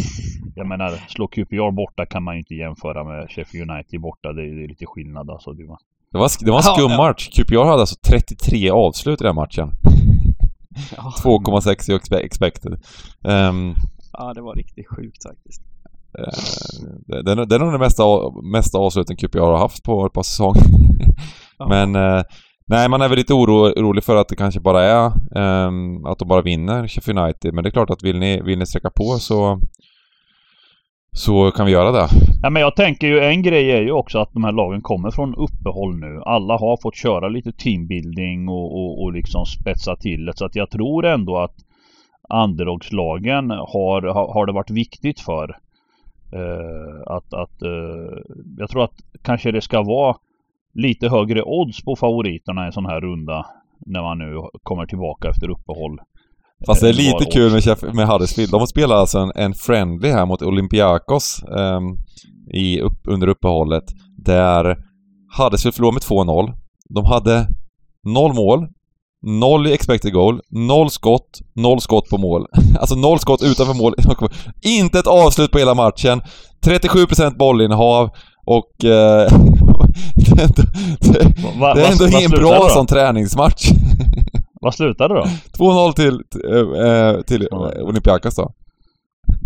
[0.54, 4.32] Jag menar, slå QPR borta kan man ju inte jämföra med Sheffield United borta.
[4.32, 5.52] Det är, det är lite skillnad alltså.
[5.52, 5.78] Det var,
[6.12, 7.28] det var, det var en skum ja, match.
[7.28, 9.70] QPR hade alltså 33 avslut i den matchen.
[10.96, 11.12] Ja.
[11.22, 12.72] 2,6 i expected.
[13.22, 13.74] Um,
[14.12, 15.62] ja, det var riktigt sjukt faktiskt.
[16.18, 18.02] Uh, det, det är nog det mesta,
[18.52, 20.62] mesta avsluten QPR har haft på ett par säsonger.
[21.59, 21.68] Ja.
[21.68, 22.22] Men uh,
[22.66, 25.12] nej, man är väl lite oro, orolig för att det kanske bara är
[25.66, 27.54] um, att de bara vinner Sheffield United.
[27.54, 29.61] Men det är klart att vill ni, vill ni sträcka på så
[31.16, 32.08] så kan vi göra det.
[32.42, 35.10] Ja, men jag tänker ju en grej är ju också att de här lagen kommer
[35.10, 36.22] från uppehåll nu.
[36.26, 40.36] Alla har fått köra lite teambuilding och, och, och liksom spetsa till det.
[40.36, 41.54] Så att jag tror ändå att
[42.44, 45.58] underdogslagen har, har det varit viktigt för.
[46.32, 48.18] Eh, att, att eh,
[48.58, 50.16] jag tror att kanske det ska vara
[50.74, 53.46] lite högre odds på favoriterna i en sån här runda.
[53.78, 56.00] När man nu kommer tillbaka efter uppehåll.
[56.66, 58.50] Fast det är lite kul med, med Huddersfield.
[58.50, 61.98] De spelar alltså en, en friendly här mot Olympiakos um,
[62.54, 63.84] i, upp, under uppehållet.
[64.24, 64.76] Där
[65.38, 66.54] Huddersfield förlorade med 2-0.
[66.94, 67.48] De hade
[68.04, 68.66] noll mål,
[69.26, 72.46] noll i expected goal, noll skott, noll skott på mål.
[72.80, 73.94] Alltså noll skott utanför mål.
[74.62, 76.22] Inte ett avslut på hela matchen.
[76.64, 78.11] 37% bollinnehav
[78.46, 78.84] och...
[78.84, 79.30] Eh,
[80.14, 80.62] det är ändå,
[81.00, 83.70] det, det är ändå ingen bra som träningsmatch.
[84.66, 85.24] Vad slutade då?
[85.58, 87.86] 2-0 till, äh, till mm.
[87.86, 88.52] Olympiakos då.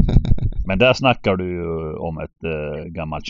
[0.66, 3.26] Men där snackar du ju om ett äh, gammalt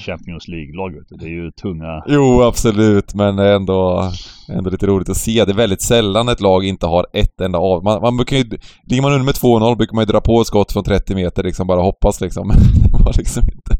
[0.00, 0.94] Champions League-lag.
[1.10, 2.04] Det är ju tunga...
[2.06, 3.14] Jo, absolut.
[3.14, 4.10] Men ändå,
[4.48, 5.44] ändå lite roligt att se.
[5.44, 7.84] Det är väldigt sällan ett lag inte har ett enda av...
[7.84, 8.44] Man, man brukar ju...
[8.84, 11.42] Ligger man under med 2-0 brukar man ju dra på ett skott från 30 meter
[11.42, 11.66] liksom.
[11.66, 12.48] Bara hoppas liksom.
[12.92, 13.76] det var liksom inte...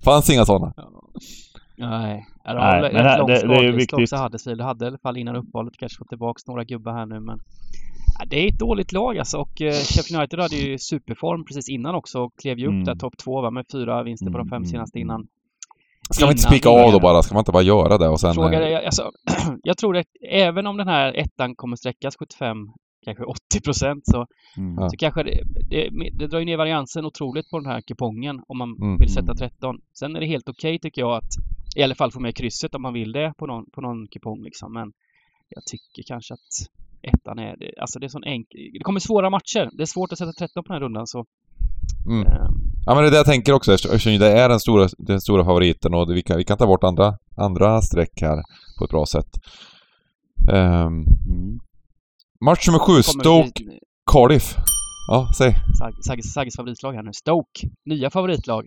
[0.04, 0.72] fanns inga sådana.
[1.78, 2.26] Nej.
[2.44, 3.98] Ja, de Nej, men här, det, det, är ju viktigt.
[3.98, 7.20] Också Huddersfield hade i alla fall innan uppehållet kanske fått tillbaka några gubbar här nu
[7.20, 7.40] men
[8.26, 11.94] Det är ett dåligt lag alltså och uh, Sheffield United hade ju superform precis innan
[11.94, 12.84] också och klev ju upp mm.
[12.84, 15.26] där topp två va, med fyra vinster på de fem mm, senaste mm, innan.
[16.10, 17.22] Ska man inte spika av då bara?
[17.22, 18.34] Ska man inte bara göra det och sen...
[18.34, 19.10] Frågar, jag, alltså,
[19.62, 22.56] jag tror att även om den här ettan kommer sträckas 75
[23.04, 24.26] kanske 80 procent så,
[24.56, 24.90] mm.
[24.90, 28.58] så kanske det, det, det, drar ju ner variansen otroligt på den här kupongen om
[28.58, 28.98] man mm.
[28.98, 29.80] vill sätta 13.
[29.98, 31.32] Sen är det helt okej okay, tycker jag att
[31.76, 34.42] i alla fall få med krysset om man vill det på någon, på någon kupong
[34.42, 34.72] liksom.
[34.72, 34.92] Men
[35.48, 36.68] jag tycker kanske att
[37.02, 39.70] ettan är, alltså det är sån enkel, det kommer svåra matcher.
[39.72, 41.24] Det är svårt att sätta 13 på den här rundan så.
[42.06, 42.26] Mm.
[42.26, 45.20] Um, ja men det är det jag tänker också eftersom det är den stora, den
[45.20, 48.42] stora favoriten och vi kan, vi kan ta bort andra, andra streck här
[48.78, 49.30] på ett bra sätt.
[50.52, 51.04] Um,
[52.44, 53.62] match nummer sju, Stoke
[54.12, 54.56] Cardiff.
[55.10, 55.54] Ja, säg.
[56.34, 57.12] Sagges favoritlag här nu.
[57.12, 58.66] Stoke, nya favoritlag.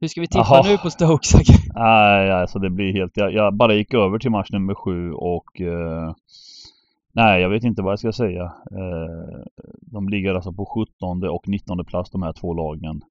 [0.00, 0.62] Hur ska vi tippa Aha.
[0.66, 1.28] nu på Stoke?
[1.74, 3.16] Nej, alltså det blir helt...
[3.16, 5.60] Jag, jag, bara gick över till match nummer sju och...
[5.60, 6.14] Eh,
[7.12, 8.44] nej, jag vet inte vad jag ska säga.
[8.70, 9.44] Eh,
[9.80, 13.02] de ligger alltså på 17 och 19 plats de här två lagen.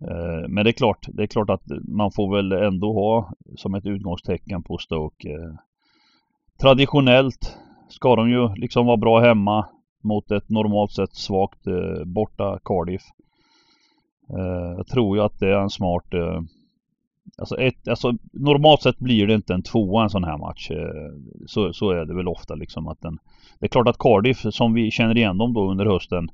[0.00, 3.74] Eh, men det är klart, det är klart att man får väl ändå ha som
[3.74, 5.28] ett utgångstecken på Stoke.
[5.28, 5.54] Eh,
[6.60, 9.66] traditionellt ska de ju liksom vara bra hemma
[10.02, 13.02] mot ett normalt sett svagt eh, borta Cardiff.
[14.32, 16.40] Eh, jag tror ju att det är en smart eh,
[17.38, 20.70] Alltså, ett, alltså normalt sett blir det inte en tvåa en sån här match.
[20.70, 21.10] Eh,
[21.46, 23.18] så, så är det väl ofta liksom att den
[23.58, 26.28] Det är klart att Cardiff som vi känner igen dem då under hösten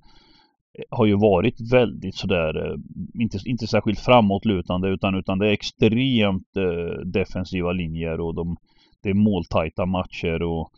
[0.78, 2.76] eh, har ju varit väldigt sådär, eh,
[3.22, 8.56] inte, inte särskilt framåtlutande utan, utan det är extremt eh, defensiva linjer och de,
[9.02, 10.72] det är måltajta matcher och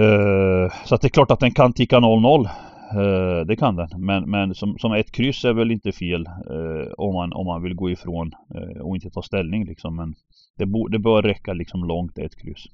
[0.00, 2.48] eh, Så att det är klart att den kan ticka 0-0
[2.94, 3.88] Eh, det kan den.
[3.96, 7.62] Men, men som, som ett kryss är väl inte fel eh, om, man, om man
[7.62, 9.96] vill gå ifrån eh, och inte ta ställning liksom.
[9.96, 10.14] Men
[10.56, 12.66] det, bo, det bör räcka liksom långt ett kryss.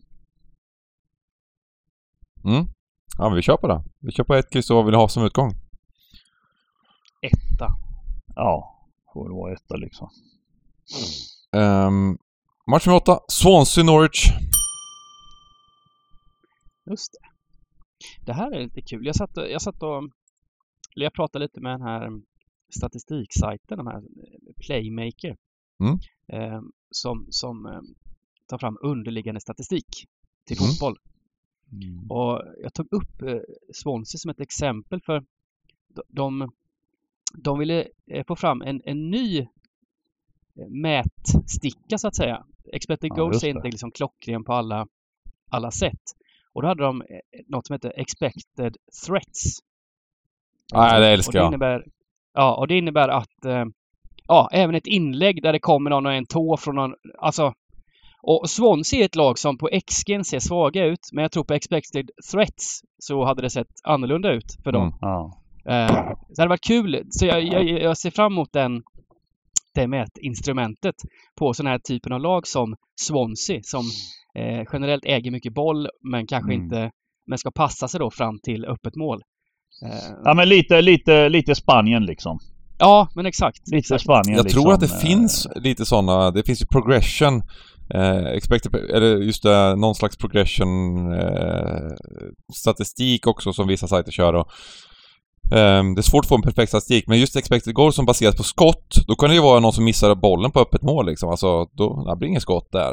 [2.45, 2.67] Mm.
[3.19, 3.83] Ja men vi kör på det.
[4.01, 5.51] Vi kör på ett kryss och vad vill ha som utgång?
[7.23, 7.69] Etta.
[8.35, 10.09] Ja, får det vara etta liksom.
[11.57, 12.19] Um,
[12.71, 13.19] match nummer åtta.
[13.29, 14.27] Swansea Norwich.
[16.91, 17.30] Just det.
[18.21, 19.07] Det här är lite kul.
[19.07, 20.11] Jag satt, jag satt och
[20.97, 22.21] eller jag pratade lite med den här
[22.77, 24.03] statistiksajten, den här
[24.67, 25.37] Playmaker,
[25.81, 25.99] mm.
[26.29, 27.81] eh, som, som eh,
[28.47, 30.07] tar fram underliggande statistik
[30.47, 30.69] till mm.
[30.69, 30.99] fotboll.
[31.73, 32.11] Mm.
[32.11, 33.41] Och jag tog upp eh,
[33.73, 35.25] Swansea som ett exempel för
[36.09, 36.51] de,
[37.35, 39.47] de ville eh, få fram en, en ny eh,
[40.69, 42.47] mätsticka så att säga.
[42.73, 44.87] Expected ja, goals är inte liksom klockren på alla,
[45.49, 46.03] alla sätt.
[46.55, 47.07] Och då hade de eh,
[47.49, 48.77] något som heter expected
[49.07, 49.59] threats.
[50.73, 51.49] Ja, det älskar jag.
[51.49, 51.85] Innebär,
[52.35, 53.65] ja, och det innebär att eh,
[54.29, 57.55] ja, även ett inlägg där det kommer någon och en tå från någon, alltså
[58.23, 61.55] Och Swansea är ett lag som på XG ser svaga ut, men jag tror på
[61.55, 64.83] expected threats så hade det sett annorlunda ut för dem.
[64.83, 65.43] Mm, ja.
[65.67, 65.89] eh,
[66.29, 67.03] så det hade varit kul.
[67.11, 68.83] Så jag, jag, jag ser fram emot den,
[69.75, 70.95] det mätinstrumentet
[71.39, 73.85] på sådana här typen av lag som Swansea som
[74.35, 76.65] eh, generellt äger mycket boll men kanske mm.
[76.65, 76.91] inte
[77.27, 79.23] men ska passa sig då fram till öppet mål.
[79.85, 82.39] Eh, ja men lite, lite, lite Spanien liksom.
[82.79, 83.59] Ja men exakt.
[83.67, 84.03] Lite exakt.
[84.03, 84.63] Spanien Jag liksom.
[84.63, 87.43] tror att det eh, finns lite sådana, det finns ju progression
[87.95, 91.91] eh, expected, eller just det, någon slags progression eh,
[92.55, 94.49] statistik också som vissa sajter kör och
[95.53, 98.37] Um, det är svårt att få en perfekt statistik, men just expected goal som baseras
[98.37, 101.31] på skott, då kan det ju vara någon som missar bollen på öppet mål liksom.
[101.31, 102.93] Alltså, då det blir inget skott där.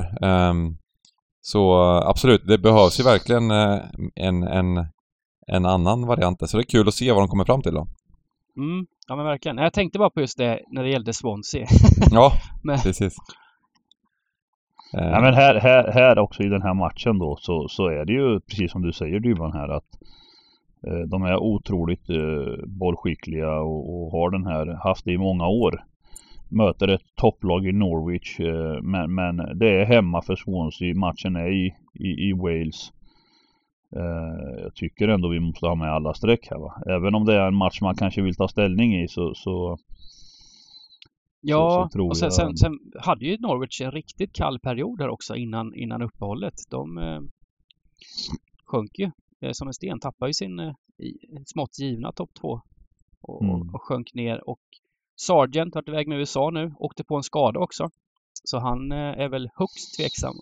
[1.52, 1.74] Så
[2.06, 3.80] absolut, det behövs ju verkligen uh,
[4.16, 4.86] en, en,
[5.48, 6.50] en annan variant.
[6.50, 7.88] Så det är kul att se vad de kommer fram till då.
[8.58, 9.58] Mm, ja men verkligen.
[9.58, 11.68] Jag tänkte bara på just det när det gällde Swansea.
[12.12, 12.32] ja,
[12.64, 12.80] men...
[12.80, 13.16] precis.
[14.91, 18.14] Ja, men här, här, här också i den här matchen då så, så är det
[18.14, 19.98] ju precis som du säger Dybban här att
[20.88, 25.48] Eh, de är otroligt eh, bollskickliga och, och, har den här, haft det i många
[25.48, 25.84] år.
[26.50, 30.95] Möter ett topplag i Norwich eh, men, men det är hemma för Swansea.
[30.95, 32.93] Matchen är i, i, i Wales.
[34.64, 36.82] Jag tycker ändå vi måste ha med alla streck här va.
[36.88, 39.78] Även om det är en match man kanske vill ta ställning i så, så
[41.41, 42.34] Ja, så, så och sen, jag...
[42.34, 46.54] sen, sen, hade ju Norwich en riktigt kall period där också innan, innan uppehållet.
[46.70, 47.20] De eh,
[48.66, 50.74] sjönk ju Eh, som en sten tappade ju sin eh,
[51.45, 52.62] smått givna topp två
[53.22, 53.76] och, mm.
[53.76, 54.62] och sjönk ner och
[55.18, 57.89] Sargent har varit iväg med USA nu, åkte på en skada också.
[58.43, 60.36] Så han eh, är väl högst tveksam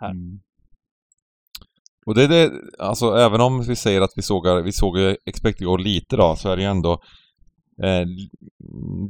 [0.00, 0.10] här.
[0.10, 0.40] Mm.
[2.06, 5.66] Och det är det, alltså även om vi säger att vi såg, vi såg expected
[5.66, 6.92] goal lite då, så är det ju ändå
[7.82, 8.06] eh,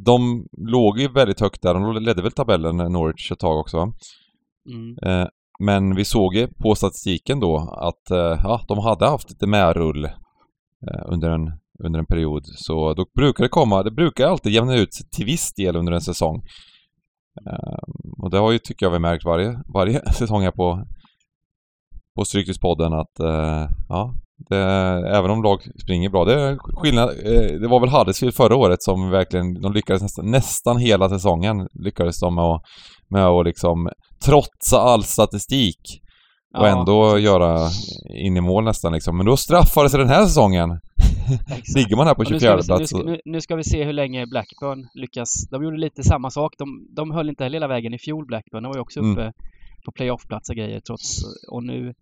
[0.05, 3.93] De låg ju väldigt högt där, de ledde väl tabellen Norwich ett tag också
[4.69, 4.99] mm.
[5.03, 5.29] eh,
[5.59, 10.05] men vi såg ju på statistiken då att eh, ja, de hade haft lite medrull
[10.05, 11.53] eh, under en,
[11.85, 12.43] under en period.
[12.45, 15.93] Så då brukar det komma, det brukar alltid jämna ut sig till viss del under
[15.93, 16.37] en säsong.
[17.47, 20.85] Ehm, och det har ju, tycker jag, vi märkt varje, varje säsong här på,
[22.17, 24.15] på Stryktipspodden att eh, ja,
[24.49, 24.63] det,
[25.17, 26.25] även om lag springer bra.
[26.25, 27.09] Det är skillnad.
[27.61, 32.21] Det var väl Huddersfield förra året som verkligen, de lyckades nästan, nästan hela säsongen lyckades
[32.21, 32.63] de med att,
[33.11, 33.89] med att liksom
[34.25, 35.81] trotsa all statistik
[36.59, 36.79] och ja.
[36.79, 37.69] ändå göra
[38.25, 39.17] in i mål nästan liksom.
[39.17, 40.81] Men då straffades det den här säsongen.
[41.77, 42.69] Ligger man här på 24 plats.
[42.69, 45.49] Nu, ska, nu, nu ska vi se hur länge Blackburn lyckas.
[45.51, 46.55] De gjorde lite samma sak.
[46.59, 48.63] De, de höll inte hela vägen i fjol Blackburn.
[48.63, 49.13] De var ju också mm.
[49.13, 49.35] uppe mm.
[49.85, 51.21] på playoff-plats och grejer trots...
[51.51, 51.95] Och nu...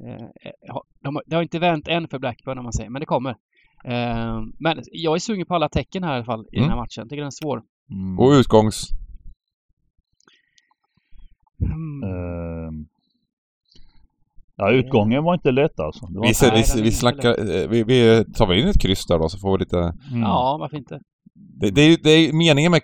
[0.00, 3.30] Eh, de, det har inte vänt än för Blackburn om man säger, men det kommer.
[3.84, 6.68] Eh, men jag är sugen på alla tecken här i alla fall i mm.
[6.68, 7.02] den här matchen.
[7.02, 7.62] Jag tycker den är svår.
[7.90, 8.18] Mm.
[8.18, 8.88] Och utgångs...
[11.62, 12.86] Mm.
[14.60, 16.06] Ja, utgången var inte lätt alltså.
[16.10, 19.18] Var vi, ser, vi, vi, snackar, eh, vi, vi tar väl in ett kryss där
[19.18, 19.78] då så får vi lite...
[19.78, 20.22] Mm.
[20.22, 20.98] Ja, varför inte?
[21.60, 22.80] Det, det, är, det är meningen med,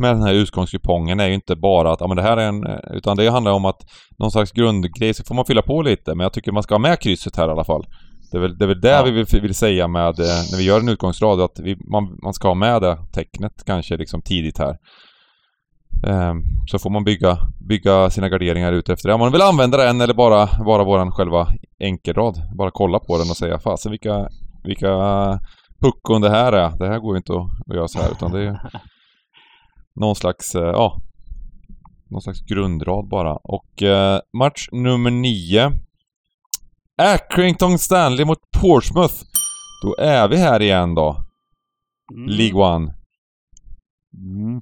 [0.00, 2.66] med den här utgångskupongen är ju inte bara att ja, men det här är en...
[2.96, 3.80] Utan det handlar om att
[4.18, 6.14] någon slags grundgrej så får man fylla på lite.
[6.14, 7.84] Men jag tycker man ska ha med krysset här i alla fall.
[8.30, 9.02] Det är väl det, är väl det ja.
[9.02, 12.34] vi vill, vill, säga med eh, när vi gör en utgångsrad att vi, man, man
[12.34, 14.76] ska ha med det tecknet kanske liksom tidigt här.
[16.06, 17.38] Ehm, så får man bygga,
[17.68, 19.14] bygga sina garderingar ut efter det.
[19.14, 21.48] Om man vill använda den eller bara, bara våran själva
[21.78, 22.42] enkelrad.
[22.56, 24.28] Bara kolla på den och säga fasen vilka,
[24.64, 24.88] vilka
[25.80, 26.78] puckon det här är.
[26.78, 28.70] Det här går ju inte att, att göra så här utan det är
[29.94, 31.00] någon slags, eh, ja,
[32.10, 33.36] någon slags grundrad bara.
[33.36, 35.72] Och eh, match nummer nio.
[37.02, 39.14] Accrington Stanley mot Portsmouth.
[39.82, 41.24] Då är vi här igen då.
[42.14, 42.28] Mm.
[42.28, 42.94] League One.
[44.14, 44.60] Mm.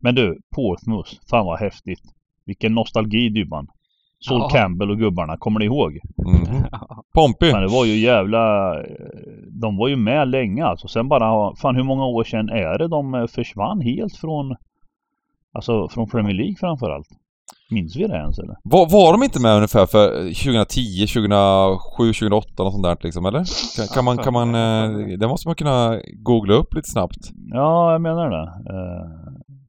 [0.00, 1.10] Men du, Portsmouth.
[1.30, 2.02] Fan vad häftigt.
[2.46, 3.66] Vilken nostalgi Dybban.
[4.20, 4.48] Sol ja.
[4.48, 5.98] Campbell och gubbarna, kommer ni ihåg?
[6.26, 6.64] Mm.
[7.14, 7.52] Pompey!
[7.52, 8.74] Men det var ju jävla...
[9.60, 10.88] De var ju med länge alltså.
[10.88, 14.56] Sen bara, fan hur många år sedan är det de försvann helt från...
[15.52, 17.08] Alltså från Premier League framförallt?
[17.70, 18.56] Minns vi det ens eller?
[18.64, 23.44] Var, var de inte med ungefär för 2010, 2007, 2008 och sånt där liksom eller?
[23.76, 24.54] Kan, kan man, kan man...
[24.54, 27.18] Eh, det måste man kunna googla upp lite snabbt.
[27.52, 28.52] Ja, jag menar det.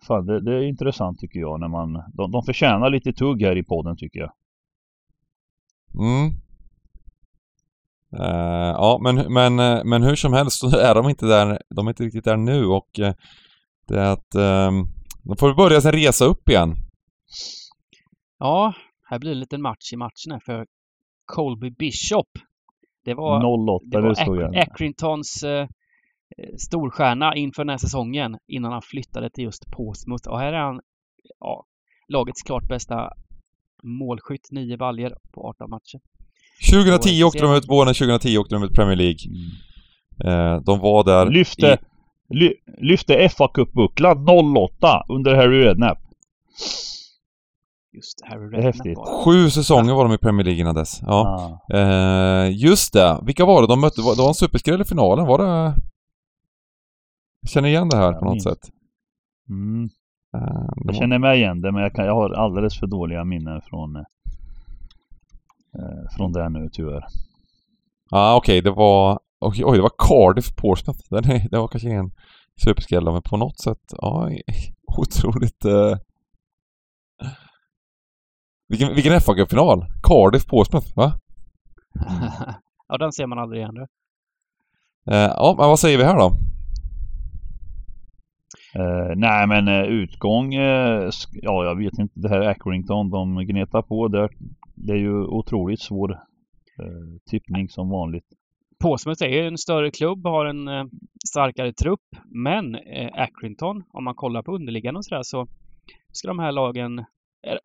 [0.10, 1.94] Uh, fan, det, det, är intressant tycker jag när man...
[2.14, 4.32] De, de förtjänar lite tugg här i podden tycker jag.
[6.00, 6.32] Mm.
[8.20, 11.88] Uh, ja, men, men, uh, men hur som helst så är de inte där, de
[11.88, 13.12] är inte riktigt där nu och uh,
[13.88, 14.88] det är att um,
[15.24, 16.76] de får börja sin resa upp igen.
[18.40, 18.74] Ja,
[19.10, 20.66] här blir det en liten match i matchen här för
[21.26, 22.28] Colby Bishop.
[23.06, 25.68] Det var, 08, det var Ac Accringtons eh,
[26.58, 30.30] storstjärna inför den här säsongen innan han flyttade till just Portsmouth.
[30.30, 30.82] Och här är han
[31.40, 31.66] ja,
[32.08, 33.14] lagets klart bästa
[33.84, 36.00] målskytt, nio baljer på 18 matcher.
[36.72, 39.20] 2010 åkte de ut, våren 2010 åkte de ut Premier League.
[40.24, 40.64] Mm.
[40.64, 41.78] de var där Lyfte,
[42.30, 42.36] i...
[42.36, 45.98] ly, lyfte fa Cup-bucklan 08 under Harry Redknapp.
[47.94, 48.98] Just Harry Redknapp häftigt.
[49.26, 51.00] Sju säsonger var de i Premier League innan dess.
[51.02, 51.60] Ja.
[51.70, 51.78] Ah.
[51.78, 53.20] Eh, just det.
[53.26, 54.02] Vilka var det de mötte?
[54.02, 55.76] Det var en superskräll i finalen, var det?
[57.42, 58.70] Jag känner igen det här på något sätt.
[59.50, 59.90] Mm.
[60.38, 63.62] Uh, jag känner mig igen det men jag, kan, jag har alldeles för dåliga minnen
[63.62, 64.04] från uh,
[66.18, 67.06] Från det nu tyvärr.
[68.12, 71.00] Ja ah, okej, okay, det var Oj, oj, det var Cardiff Portsmouth.
[71.10, 72.12] Det, det var kanske ingen
[72.66, 74.30] superskräll men på något sätt, ja,
[74.98, 75.98] otroligt uh...
[78.68, 81.14] Vilken, vilken fa final Cardiff Portsmouth, va?
[82.88, 83.86] ja, den ser man aldrig igen du.
[85.06, 86.32] ja, men vad säger vi här då?
[88.76, 92.20] Uh, nej men uh, utgång, uh, ja jag vet inte.
[92.20, 94.08] Det här Accrington de gnetar på.
[94.08, 94.30] där.
[94.76, 96.20] det är ju otroligt svår
[97.30, 98.26] tippning som vanligt.
[98.80, 100.90] Portsmouth är ju en större klubb, har en
[101.28, 102.16] starkare trupp.
[102.26, 102.78] Men
[103.14, 105.48] Accrington, om man kollar på underliggande och sådär så
[106.12, 107.06] ska de här lagen,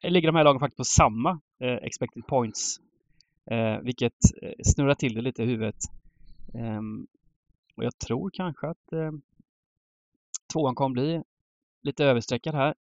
[0.02, 2.80] ligger de här lagen faktiskt på samma expected points.
[3.82, 4.18] vilket
[4.64, 5.78] snurrar till det lite i huvudet.
[6.55, 7.07] Um,
[7.76, 9.14] och jag tror kanske att
[10.55, 11.22] tvåan kommer bli
[11.82, 12.74] lite överstreckad här.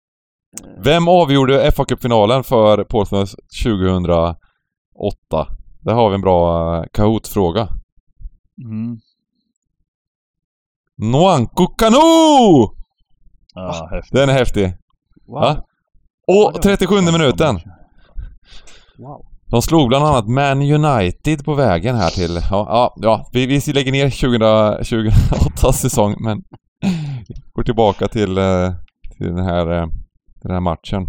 [0.83, 4.37] Vem avgjorde fa Cup-finalen för Portsmouth 2008?
[5.81, 7.67] Där har vi en bra eh, Kahoot-fråga.
[8.63, 8.97] Mm.
[10.97, 12.67] Noanko Kanu!
[13.91, 14.13] Häftigt.
[14.13, 14.73] Den är häftig.
[15.27, 15.43] Wow.
[15.43, 15.65] Ja?
[16.27, 17.59] Och 37 minuten.
[18.97, 19.25] Wow.
[19.45, 22.35] De slog bland annat Man United på vägen här till...
[22.51, 26.43] Ja, ja, ja vi, vi lägger ner 2008 säsong men
[27.53, 28.71] går tillbaka till, eh,
[29.17, 29.87] till den, här, eh,
[30.41, 31.07] den här matchen.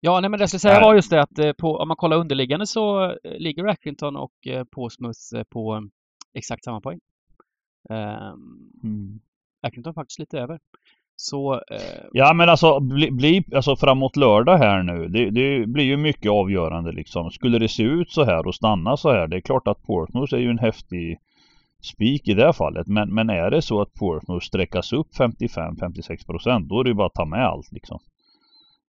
[0.00, 1.96] Ja, nej men det jag skulle säga var just det att eh, på, om man
[1.96, 4.32] kollar underliggande så ligger Accrington och
[4.70, 5.88] Portsmouth på
[6.34, 7.00] exakt samma poäng.
[7.90, 9.20] Um, mm.
[9.62, 10.58] Accrington faktiskt lite över.
[11.16, 12.04] Så, eh...
[12.12, 15.08] Ja men alltså, bli, bli, alltså framåt lördag här nu.
[15.08, 17.30] Det, det, blir ju mycket avgörande liksom.
[17.30, 19.26] Skulle det se ut så här och stanna så här.
[19.26, 21.18] Det är klart att Portsmouth är ju en häftig
[21.84, 22.86] spik i det fallet.
[22.86, 27.06] Men, men är det så att Portsmouth sträckas upp 55-56% då är det ju bara
[27.06, 27.98] att ta med allt liksom.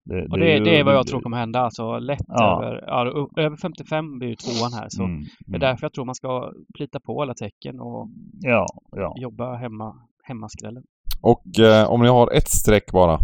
[0.06, 1.60] Det, och det, det, är, det är vad jag tror kommer hända.
[1.60, 2.64] Alltså lätt ja.
[2.64, 4.88] över, ja, över 55 blir ju tvåan här.
[4.90, 5.60] Så mm, det är mm.
[5.60, 8.10] därför jag tror man ska plita på alla tecken och
[8.42, 9.16] ja, ja.
[9.18, 10.84] jobba hemma, hemmaskrällen.
[11.22, 13.20] Och eh, om ni har ett streck bara?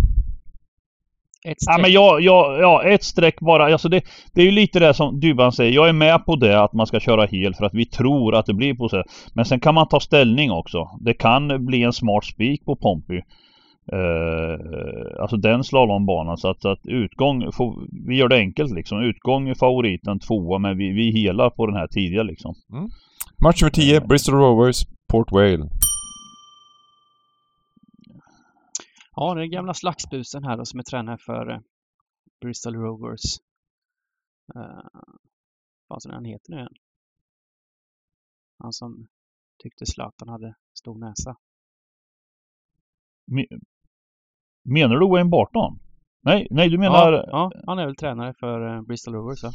[1.43, 1.77] Ett streck.
[1.77, 3.65] Ja, men jag, jag, ja, ett streck bara.
[3.65, 4.01] Alltså det,
[4.33, 5.71] det är ju lite det som Dybban säger.
[5.71, 8.45] Jag är med på det att man ska köra hel för att vi tror att
[8.45, 9.03] det blir på så.
[9.33, 10.89] Men sen kan man ta ställning också.
[10.99, 13.21] Det kan bli en smart spik på Pompey.
[13.93, 17.75] Uh, alltså den slalombanan så att, så att utgång, får,
[18.07, 19.01] vi gör det enkelt liksom.
[19.01, 22.55] Utgång är favoriten, tvåa men vi, vi helar på den här tidiga liksom.
[22.73, 22.89] Mm.
[23.43, 25.69] Match nummer 10, uh, Bristol Rovers, Port Vale.
[29.19, 31.59] Ja, det är gamla slagsbusen här då som är tränare för eh,
[32.41, 33.39] Bristol Rovers.
[34.55, 35.01] Uh,
[35.87, 36.73] vad han heter nu igen?
[38.59, 39.07] Han som
[39.63, 41.35] tyckte Zlatan hade stor näsa.
[44.63, 45.79] menar du Wayne Barton?
[46.23, 47.13] Nej, nej du menar...
[47.13, 49.51] Ja, ja han är väl tränare för uh, Bristol Rovers va?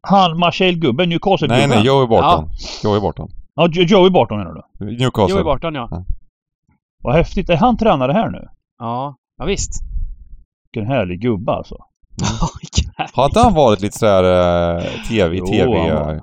[0.00, 1.68] Han Marshall-gubben, Newcastle-gubben?
[1.68, 2.48] Nej, nej, Joey Barton.
[2.82, 2.88] Ja.
[2.88, 3.28] Joey Barton.
[3.54, 4.84] Ja, Joey Barton menar du?
[4.84, 5.34] Newcastle.
[5.34, 5.88] Joey Barton ja.
[5.90, 6.04] ja.
[7.02, 7.50] Vad häftigt.
[7.50, 8.48] Är han tränare här nu?
[8.78, 9.72] Ja, ja visst.
[10.72, 11.76] Vilken härlig gubbe alltså.
[12.98, 13.08] Mm.
[13.12, 14.24] har inte han varit lite sådär
[14.76, 15.90] uh, TV, jo, TV...
[15.90, 16.20] Han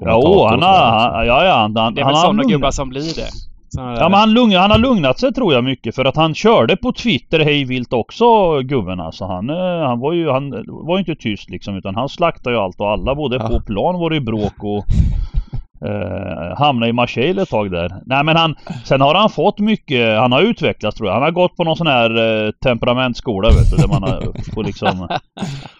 [0.00, 0.90] Jo, han har...
[0.90, 3.28] Han, ja, ja, han, det är väl sådana gubbar som blir det.
[3.76, 6.76] ja men han, lugn, han har lugnat sig tror jag mycket för att han körde
[6.76, 9.24] på Twitter hej vilt också gubben alltså.
[9.24, 12.80] Han, eh, han var ju han var inte tyst liksom utan han slaktade ju allt
[12.80, 13.14] och alla.
[13.14, 13.48] Både ja.
[13.48, 14.84] på plan var det bråk och
[15.86, 18.02] Eh, hamnade i Marseille ett tag där.
[18.06, 18.54] Nej men han,
[18.84, 21.14] sen har han fått mycket, han har utvecklats tror jag.
[21.14, 22.10] Han har gått på någon sån här
[22.46, 24.88] eh, temperamentskola vet du, där man har får liksom...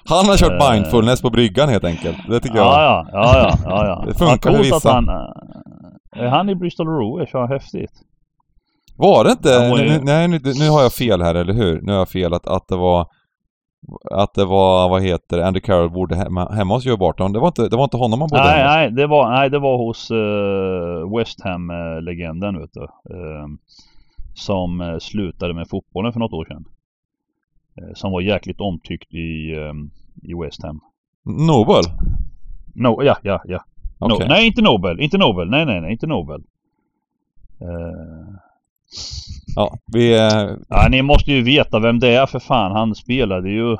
[0.08, 2.16] han har kört eh, mindfulness på bryggan helt enkelt.
[2.28, 2.66] Det tycker jag.
[2.66, 4.04] Ja, ja, ja, ja, ja.
[4.06, 4.92] Det funkar för vissa.
[4.92, 5.08] Han,
[6.16, 7.30] är han i Bristol Rovers?
[7.32, 7.92] Ja, häftigt.
[8.96, 9.68] Var det inte?
[9.68, 11.80] Nu, nej, nu, nu har jag fel här, eller hur?
[11.82, 13.06] Nu har jag fel att, att det var
[14.10, 17.32] att det var, vad heter Andy Carroll bodde hemma, hemma hos Joe Barton.
[17.32, 19.50] Det var inte, det var inte honom han bodde nej, hemma Nej, det var, nej,
[19.50, 22.80] det var hos uh, West Ham-legenden vet du.
[22.80, 23.46] Uh,
[24.34, 26.64] som slutade med fotbollen för något år sedan.
[27.82, 29.90] Uh, som var jäkligt omtyckt i, um,
[30.22, 30.80] i West Ham.
[31.24, 31.84] Nobel?
[32.74, 33.64] No, ja, ja, ja.
[33.98, 34.26] Okay.
[34.26, 35.00] No, nej, inte Nobel.
[35.00, 35.50] Inte Nobel.
[35.50, 36.42] Nej, nej, nej, inte Nobel.
[39.54, 40.18] Ja, vi...
[40.18, 40.50] Eh...
[40.68, 42.72] Ja, ni måste ju veta vem det är för fan.
[42.72, 43.76] Han spelade ju...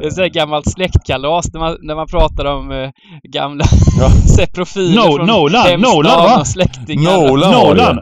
[0.00, 2.90] Det är så här gammalt släktkalas när man, när man pratar om uh,
[3.22, 3.64] gamla
[3.98, 4.46] ja.
[4.54, 6.44] profiler no, från Nolan, Nolan va?
[6.44, 7.12] släktingar.
[7.12, 7.98] Nolan Nolan!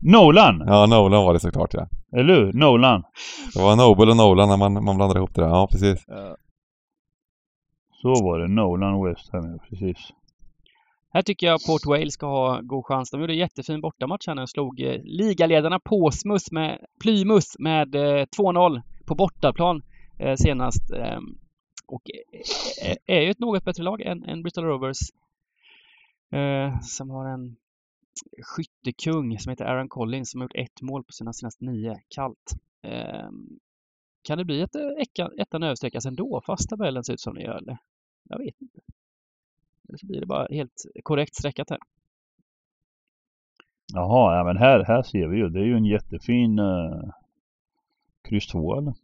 [0.00, 0.64] Nolan!
[0.66, 1.88] Ja, Nolan var det såklart ja.
[2.16, 2.52] Eller hur?
[2.52, 3.02] Nolan.
[3.54, 5.48] Det var Nobel och Nolan när man, man blandade ihop det där.
[5.48, 6.04] Ja, precis.
[6.06, 6.36] Ja.
[8.02, 8.48] Så var det.
[8.48, 9.96] Nolan West Ham, precis.
[11.10, 13.10] Här tycker jag Port Wales ska ha god chans.
[13.10, 17.94] De gjorde en jättefin bortamatch här när de slog eh, ligaledarna Påsmus med Plymus med
[17.94, 19.82] eh, 2-0 på bortaplan
[20.18, 20.90] eh, senast.
[20.90, 21.38] Ehm,
[21.86, 22.02] och
[23.06, 24.98] är ju ett något bättre lag än, än Bristol Rovers.
[26.32, 27.56] Eh, som har en
[28.42, 31.96] skyttekung som heter Aaron Collins som har gjort ett mål på sina senaste nio.
[32.08, 32.52] Kallt.
[32.82, 33.58] Ehm,
[34.22, 34.76] kan det bli ett
[35.38, 37.56] ettan överstreckas ändå fast tabellen ser ut som den gör?
[37.56, 37.78] Eller?
[38.28, 38.80] Jag vet inte.
[39.88, 41.78] Eller så blir det bara helt korrekt streckat här.
[43.94, 45.48] Jaha, ja men här, här ser vi ju.
[45.48, 47.10] Det är ju en jättefin uh,
[48.28, 48.94] kryss 2 eller?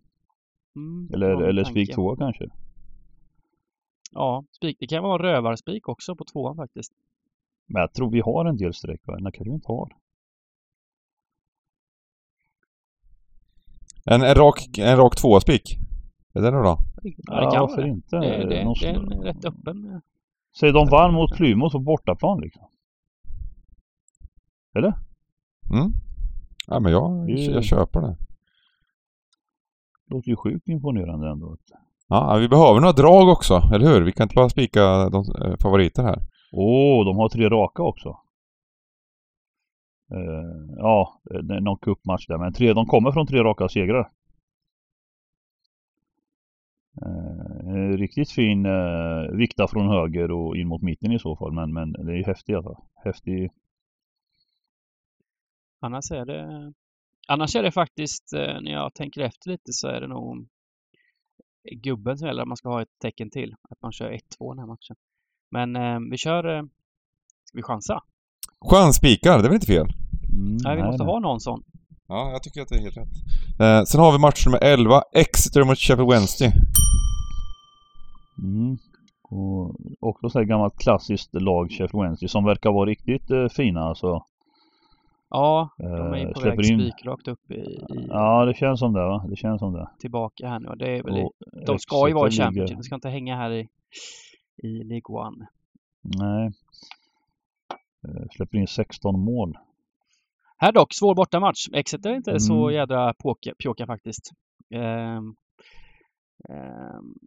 [0.77, 2.49] Mm, eller eller spik 2 kanske?
[4.13, 4.77] Ja, spik.
[4.81, 6.93] Det kan vara rövarspik också på tvåan faktiskt.
[7.67, 9.17] Men jag tror vi har en del streck va?
[9.17, 9.97] Eller kanske vi inte har.
[14.05, 15.79] En, en rak, en rak tvåa-spik?
[16.33, 16.79] Är det det då?
[17.03, 18.17] Ja, det kan ja, varför inte?
[18.17, 20.01] Det, det, det är en rätt öppen.
[20.55, 22.69] Eh, Säg de vann mot Plymouth på bortaplan liksom.
[24.77, 24.93] Eller?
[25.73, 25.93] Mm.
[26.67, 28.17] Ja men jag, jag köper det.
[30.07, 31.57] Låter ju sjukt imponerande ändå.
[32.09, 34.03] Ja, vi behöver några drag också, eller hur?
[34.03, 36.23] Vi kan inte bara spika de eh, favoriter här.
[36.53, 38.09] Åh, oh, de har tre raka också.
[40.13, 44.11] Uh, ja, det är någon cupmatch där, men tre, de kommer från tre raka segrar.
[47.07, 47.34] Uh,
[47.75, 51.93] riktigt fin uh, vikta från höger och in mot mitten i så fall, men, men
[51.93, 52.77] det är ju häftigt alltså.
[53.05, 53.51] Häftig.
[55.81, 56.73] Annars är det
[57.29, 60.49] Annars är det faktiskt, uh, när jag tänker efter lite så är det nog
[61.83, 63.55] gubben som gäller att man ska ha ett tecken till.
[63.71, 64.19] Att man kör 1-2
[64.51, 64.97] den här matchen.
[65.51, 66.69] Men vi kör,
[67.45, 68.03] ska vi chansa?
[68.71, 69.87] Chans spikar, det är väl inte fel?
[70.33, 71.13] Mm, nej, vi måste nej.
[71.13, 71.63] ha någon sån.
[72.09, 73.15] Ja, jag tycker att det är helt rätt.
[73.61, 76.53] Eh, sen har vi match nummer 11, Exeter mot Sheffield Wednesday.
[78.39, 78.77] Mm.
[79.23, 83.81] Och också så här gammalt klassiskt lag, Sheffield Wednesday, som verkar vara riktigt eh, fina
[83.81, 84.27] alltså.
[85.31, 88.93] Ja, de är ju på eh, väg spikrakt upp i, i, Ja, det känns som
[88.93, 89.27] det va?
[89.29, 89.91] Det känns som det.
[89.99, 90.75] Tillbaka här nu.
[90.77, 91.29] Det är väl i,
[91.67, 93.69] de ska ju vara i Championship, de ska inte hänga här i,
[94.57, 95.47] i League One.
[96.03, 96.53] Nej.
[98.09, 99.59] Eh, släpper in 16 mål.
[100.57, 101.69] Här dock, svår bortamatch.
[101.73, 102.41] Exeter är inte mm.
[102.41, 104.31] så jädra påka, pjåka faktiskt.
[104.75, 105.37] Um,
[106.49, 107.19] um,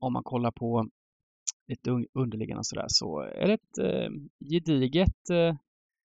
[0.00, 0.88] om man kollar på
[1.66, 4.18] lite underliggande och sådär så är det ett uh,
[4.50, 5.54] gediget, uh,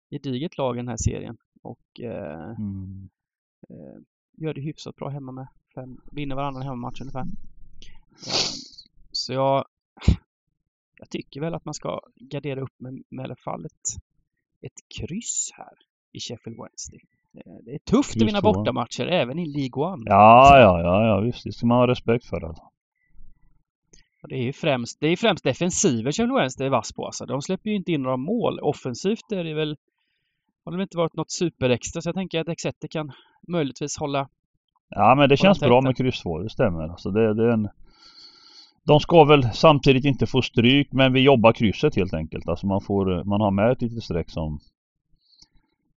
[0.09, 1.37] gediget lag i den här serien.
[1.61, 3.09] Och uh, mm.
[3.69, 4.01] uh,
[4.37, 5.47] gör det hyfsat bra hemma med.
[5.75, 7.23] Fem, vinner varannan hemmamatch ungefär.
[7.23, 8.47] Uh,
[9.11, 9.65] så jag,
[10.97, 14.01] jag tycker väl att man ska gardera upp med, med i alla fall ett,
[14.61, 15.73] ett kryss här
[16.11, 17.01] i Sheffield Wednesday.
[17.37, 20.03] Eh, det är tufft Just att vinna bortamatcher även i League One.
[20.05, 21.43] Ja, ja, ja, ja visst.
[21.43, 22.41] Det ska man ha respekt för.
[22.41, 22.63] Alltså.
[24.29, 27.05] Det är ju främst, det är främst defensiven Sheffield Wednesday är vass på.
[27.05, 27.25] Alltså.
[27.25, 28.59] De släpper ju inte in några mål.
[28.59, 29.77] Offensivt är det väl
[30.65, 33.11] har det inte varit något superextra så jag tänker att Exeter kan
[33.47, 34.27] möjligtvis hålla
[34.89, 36.83] Ja men det känns bra med kryss 2, det stämmer.
[36.83, 37.69] Alltså det, det är en...
[38.83, 42.47] De ska väl samtidigt inte få stryk men vi jobbar krysset helt enkelt.
[42.47, 44.59] Alltså man får, man har med ett litet streck som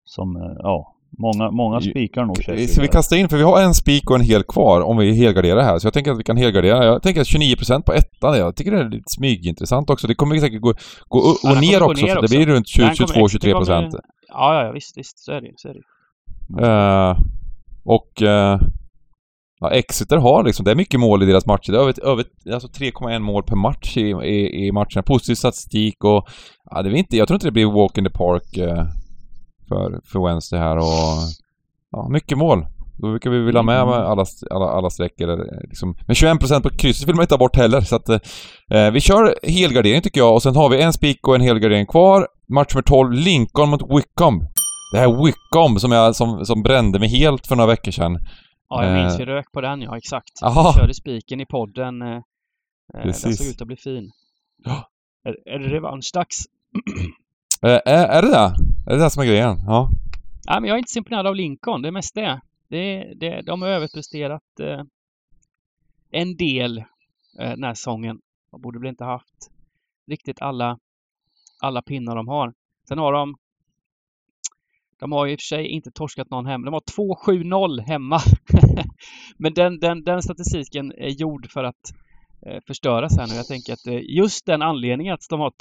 [0.04, 2.70] som, eh, ja, många, många spikar nog Sheffield.
[2.70, 5.14] Ska vi kasta in, för vi har en spik och en hel kvar om vi
[5.14, 5.78] helgarderar här.
[5.78, 6.84] Så jag tänker att vi kan helgardera.
[6.84, 10.06] Jag tänker att 29% på ettan, jag tycker det är lite smygintressant också.
[10.06, 10.74] Det kommer säkert gå,
[11.08, 13.90] gå och ja, ner också, ner så det blir runt 22-23%.
[14.28, 15.18] Ja, ja, visst, visst.
[15.18, 15.80] Så är det så är det
[16.66, 17.16] uh,
[17.84, 18.22] Och...
[18.22, 18.68] Uh,
[19.62, 21.72] Ja, Exeter har liksom, det är mycket mål i deras matcher.
[21.72, 25.02] Det är över, över alltså 3,1 mål per match i, i, i matcherna.
[25.02, 26.28] Positiv statistik och...
[26.70, 28.84] Ja, det är inte, jag tror inte det blir walk in the park uh,
[29.70, 31.18] för, för Wednesday här och...
[31.92, 32.66] Ja, mycket mål.
[32.98, 33.94] Då brukar vi vilja ha med mm.
[33.94, 35.60] alla, alla, alla sträckor.
[35.68, 35.96] Liksom.
[36.06, 37.80] Men 21% på krysset vill man inte ha bort heller.
[37.80, 41.34] Så att, eh, vi kör helgardering tycker jag och sen har vi en spik och
[41.34, 42.26] en helgardering kvar.
[42.48, 44.40] Match nummer 12, Lincoln mot Wickham.
[44.92, 48.18] Det här Wickham som, jag, som, som brände mig helt för några veckor sedan.
[48.68, 49.26] Ja, jag minns ju eh.
[49.26, 50.42] rök på den, ja exakt.
[50.42, 50.64] Aha.
[50.64, 52.02] Jag körde spiken i podden.
[52.02, 54.10] Eh, eh Den såg ut att bli fin.
[54.64, 54.88] Ja.
[55.24, 56.44] Är, är det revanschdags?
[57.62, 58.54] Eh, är, är det det?
[58.90, 59.56] Är det det som är grejen?
[59.66, 59.90] Ja.
[60.44, 62.40] ja men jag är inte så imponerad av Lincoln, det är mest det.
[62.68, 64.82] det, det de har överpresterat eh,
[66.10, 66.84] en del eh,
[67.50, 68.20] den här säsongen.
[68.50, 69.50] De borde väl inte haft
[70.06, 70.78] riktigt alla,
[71.60, 72.52] alla pinnar de har.
[72.88, 73.34] Sen har de
[75.00, 76.64] De har i och för sig inte torskat någon hemma.
[76.64, 78.20] De har 2-7-0 hemma.
[79.38, 81.92] Men den, den, den statistiken är gjord för att
[82.66, 83.34] förstöras här nu.
[83.34, 85.52] Jag tänker att eh, just den anledningen att de har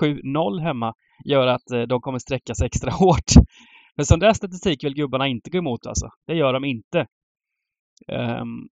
[0.00, 3.32] 2-7-0 hemma gör att eh, de kommer sträcka sig extra hårt.
[3.96, 6.08] Men sån där statistik vill gubbarna inte gå emot alltså.
[6.26, 7.06] Det gör de inte.
[8.12, 8.68] Um,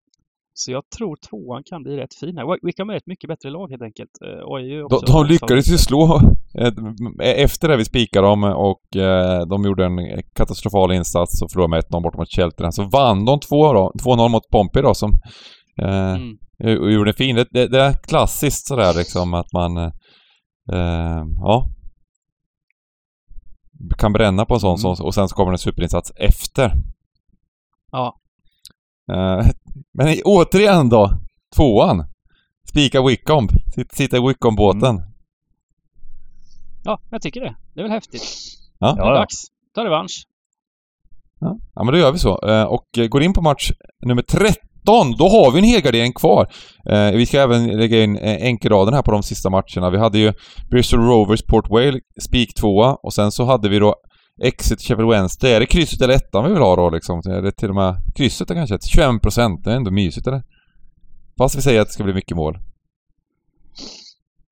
[0.57, 2.67] så jag tror tvåan kan bli rätt fin här.
[2.67, 4.11] Wickham är ett mycket bättre lag helt enkelt.
[4.45, 6.21] Och är de, de lyckades ju slå
[7.21, 11.85] efter det vi spikade dem och eh, de gjorde en katastrofal insats och förlorade med
[11.85, 12.73] 1-0 bort mot Cheltenham.
[12.73, 15.13] Så vann de 2-0 mot Pompey då som
[15.83, 16.39] eh, mm.
[16.93, 17.37] gjorde en fin.
[17.37, 21.69] Det, det, det, är klassiskt sådär liksom att man eh, ja
[23.99, 25.07] kan bränna på en sån mm.
[25.07, 26.73] och sen så kommer en superinsats efter.
[27.93, 28.21] Ja.
[29.13, 29.47] Eh,
[29.93, 31.11] men återigen då,
[31.57, 32.05] tvåan.
[32.69, 33.49] Spika Wickham.
[33.93, 34.97] Sitta i Wickham-båten.
[34.97, 35.11] Mm.
[36.85, 37.57] Ja, jag tycker det.
[37.75, 38.23] Det är väl häftigt.
[38.79, 38.95] Ja.
[38.95, 39.35] Det är dags.
[39.75, 40.27] Ta revansch.
[41.41, 41.59] Ja.
[41.75, 42.49] ja, men då gör vi så.
[42.49, 43.71] Eh, och går in på match
[44.07, 44.55] nummer 13.
[44.85, 46.49] Då har vi en helgardering kvar.
[46.91, 49.91] Eh, vi ska även lägga in enkelraden här på de sista matcherna.
[49.91, 50.33] Vi hade ju
[50.71, 53.95] Bristol Rovers Port Vale, spik tvåa och sen så hade vi då
[54.43, 55.53] Exit Sheffield Wednesday.
[55.53, 57.19] Är det krysset eller ettan vi vill ha då liksom?
[57.19, 58.79] Är det till och med krysset kanske?
[58.95, 59.65] 21 procent.
[59.65, 60.43] Det är ändå mysigt eller?
[61.39, 62.59] Fast vi säger att det ska bli mycket mål.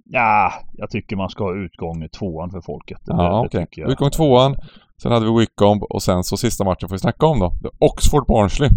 [0.05, 2.99] Ja, jag tycker man ska ha utgång tvåan för folket.
[3.05, 3.63] Ja, okej.
[3.63, 3.93] Okay.
[3.93, 4.57] Utgång tvåan.
[5.03, 7.53] Sen hade vi Wickham och sen så sista matchen får vi snacka om då.
[7.79, 8.71] Oxford Barnsley.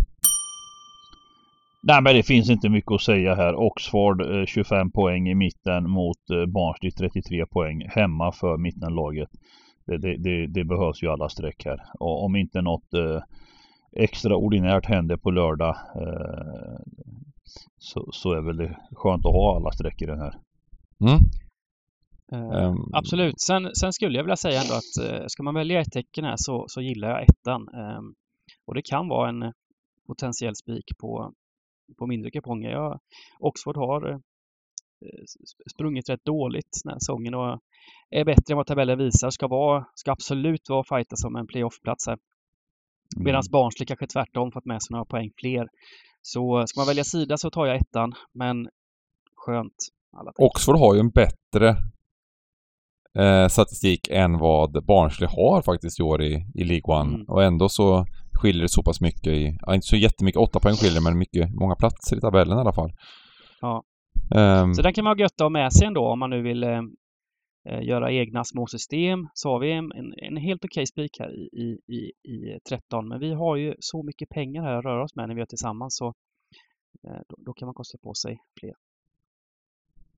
[1.87, 3.55] Nej men det finns inte mycket att säga här.
[3.55, 9.29] Oxford 25 eh, poäng i mitten mot eh, Barnsley 33 poäng hemma för mittenlaget.
[9.85, 11.79] Det, det, det, det behövs ju alla streck här.
[11.99, 13.21] Och om inte något eh,
[13.95, 16.79] extraordinärt händer på lördag eh,
[17.77, 20.33] så, så är väl det skönt att ha alla streck i den här.
[21.01, 21.19] Mm.
[22.33, 23.41] Uh, um, absolut.
[23.41, 26.35] Sen, sen, skulle jag vilja säga ändå att uh, ska man välja ett tecken här
[26.37, 27.61] så, så gillar jag ettan.
[27.61, 28.15] Um,
[28.65, 29.53] och det kan vara en
[30.07, 31.33] potentiell spik på,
[31.97, 32.69] på mindre kuponger.
[32.69, 32.99] Jag,
[33.39, 34.19] Oxford har uh,
[35.73, 37.59] sprungit rätt dåligt den här säsongen och
[38.09, 39.29] är bättre än vad tabellen visar.
[39.29, 42.17] Ska, vara, ska absolut vara fighta som en playoff-plats här.
[43.17, 43.51] Medan mm.
[43.51, 45.67] Barnsley kanske tvärtom fått med sig några poäng fler.
[46.21, 48.69] Så ska man välja sida så tar jag ettan, men
[49.35, 49.75] skönt
[50.37, 51.77] Oxford har ju en bättre
[53.19, 57.15] eh, statistik än vad Barnsley har faktiskt i år i, i League One.
[57.15, 57.25] Mm.
[57.27, 58.05] Och ändå så
[58.35, 61.49] skiljer det så pass mycket i, ja, inte så jättemycket, åtta poäng skiljer men mycket,
[61.61, 62.91] många platser i tabellen i alla fall.
[63.61, 63.83] Ja.
[64.35, 66.63] Um, så den kan man ha gött ha med sig ändå om man nu vill
[66.63, 66.81] eh,
[67.69, 69.27] eh göra egna små system.
[69.33, 71.99] Så har vi en, en, en helt okej okay spik här i, i,
[72.33, 73.07] i, 13.
[73.07, 75.45] Men vi har ju så mycket pengar här att röra oss med när vi är
[75.45, 76.07] tillsammans så
[77.07, 78.73] eh, då, då, kan man kosta på sig fler.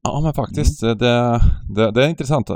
[0.01, 0.97] Ja men faktiskt, mm.
[0.97, 1.39] det,
[1.76, 2.49] det, det, är intressant.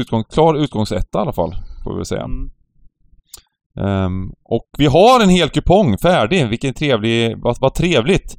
[0.00, 1.52] Utgång, klar utgångsetta i alla fall,
[1.84, 2.22] får vi säga.
[2.22, 2.50] Mm.
[3.80, 8.36] Um, och vi har en hel kupong färdig, vilken trevlig, vad, vad trevligt.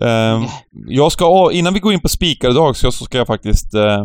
[0.00, 0.46] Um,
[0.88, 4.00] jag ska, innan vi går in på spikar idag så ska jag faktiskt uh,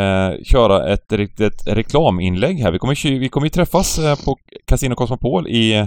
[0.00, 2.72] uh, köra ett riktigt reklaminlägg här.
[2.72, 4.36] Vi kommer, vi kommer ju träffas uh, på
[4.66, 5.86] Casino Cosmopol i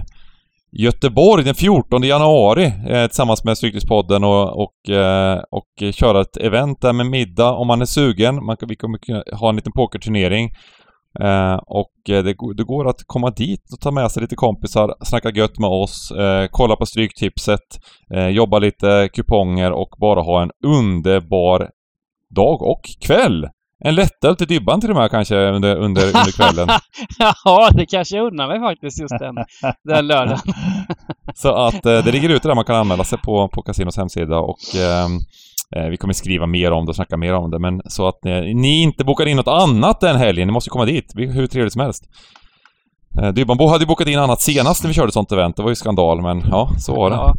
[0.76, 6.80] Göteborg den 14 januari eh, tillsammans med Stryktipspodden och, och, eh, och köra ett event
[6.80, 8.44] där med middag om man är sugen.
[8.44, 10.50] Man, vi kommer ha en liten pokerturnering.
[11.20, 12.22] Eh, och det,
[12.56, 16.10] det, går att komma dit och ta med sig lite kompisar, snacka gött med oss,
[16.10, 17.60] eh, kolla på Stryktipset,
[18.14, 21.70] eh, jobba lite kuponger och bara ha en underbar
[22.30, 23.48] dag och kväll!
[23.84, 26.68] En lättöl till Dybban till och med kanske under, under, under kvällen.
[27.44, 29.34] ja, det kanske jag unnar mig faktiskt just den,
[29.84, 30.38] den lördagen.
[31.34, 34.38] så att eh, det ligger ute där man kan anmäla sig på, på Casinos hemsida
[34.38, 35.08] och eh,
[35.76, 37.58] Eh, vi kommer skriva mer om det och snacka mer om det.
[37.58, 40.46] Men så att ni, ni inte bokar in något annat den helgen.
[40.48, 41.08] Ni måste komma dit.
[41.08, 42.04] Det blir hur trevligt som helst.
[43.20, 45.56] Eh, Dybbanbo hade ju bokat in annat senast när vi körde ett sånt event.
[45.56, 47.16] Det var ju skandal, men ja, så var det.
[47.16, 47.34] Ja,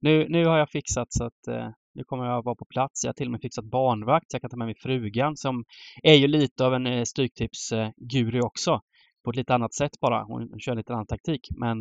[0.00, 3.04] nu, nu har jag fixat så att eh, nu kommer jag vara på plats.
[3.04, 4.26] Jag har till och med fixat barnvakt.
[4.32, 5.64] Jag kan ta med mig frugan som
[6.02, 8.80] är ju lite av en eh, Stryktipsguru också.
[9.24, 10.24] På ett lite annat sätt bara.
[10.24, 11.40] Hon kör lite annan taktik.
[11.60, 11.76] Men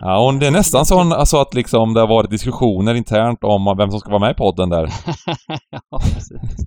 [0.00, 3.74] Ja, och det är nästan så alltså att liksom det har varit diskussioner internt om
[3.78, 4.88] vem som ska vara med i podden där.
[5.90, 6.40] ja, precis.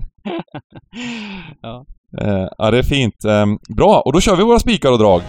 [1.61, 1.85] ja.
[2.21, 3.25] Eh, ja, det är fint.
[3.25, 5.21] Eh, bra, och då kör vi våra spikar och drag.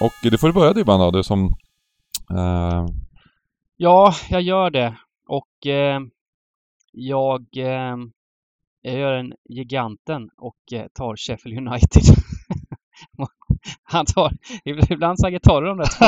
[0.00, 1.44] Och det får du börja Dybban då, du som...
[2.32, 2.86] Uh...
[3.76, 4.96] Ja, jag gör det.
[5.28, 6.00] Och eh,
[6.92, 7.96] jag, eh,
[8.82, 12.02] jag gör en giganten och eh, tar Sheffield United.
[13.82, 14.32] Han tar,
[14.64, 15.88] ibland så tar du de där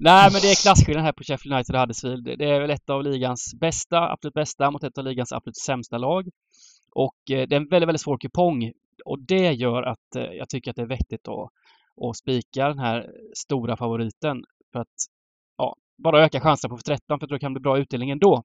[0.00, 2.24] Nej, men det är klasskillnad här på Sheffield United och Huddersfield.
[2.38, 5.98] Det är väl ett av ligans bästa, absolut bästa, mot ett av ligans absolut sämsta
[5.98, 6.28] lag.
[6.94, 8.72] Och eh, det är en väldigt, väldigt svår kupong.
[9.04, 11.50] Och det gör att eh, jag tycker att det är vettigt att,
[12.08, 14.44] att spika den här stora favoriten.
[14.72, 14.88] För att
[15.58, 18.42] ja, bara öka chanserna på 13 för att det kan bli bra utdelning ändå.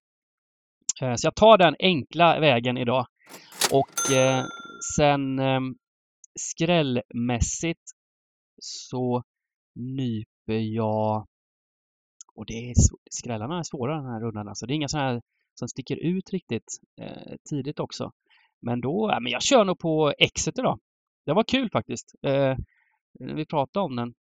[1.01, 3.07] Eh, så jag tar den enkla vägen idag.
[3.73, 4.45] Och eh,
[4.97, 5.75] sen ehm,
[6.39, 7.81] skrällmässigt
[8.61, 9.23] så
[9.75, 11.27] nyper jag
[12.37, 12.73] och det är
[13.11, 14.65] skrällarna är svåra den här rundan alltså.
[14.65, 15.21] Det är inga sådana här
[15.53, 18.11] som sticker ut riktigt eh, tidigt också.
[18.59, 20.77] Men då, ja, men jag kör nog på Exeter då.
[21.25, 22.15] Det var kul faktiskt.
[22.21, 22.55] Eh,
[23.19, 24.13] vi pratade om den.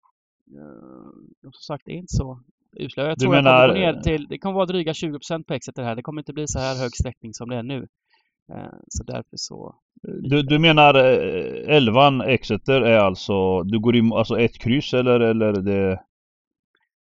[0.58, 1.12] Eh,
[1.42, 2.44] som sagt, det är inte så
[2.80, 3.04] usla.
[3.04, 3.70] Jag tror du menar...
[3.70, 5.96] att det, ner till, det kommer vara dryga 20 på Exeter här.
[5.96, 7.88] Det kommer inte bli så här hög sträckning som det är nu.
[8.54, 9.76] Eh, så därför så...
[10.02, 15.20] Du, du menar 11 eh, Exeter är alltså, du går in, alltså ett kryss eller,
[15.20, 16.00] eller det...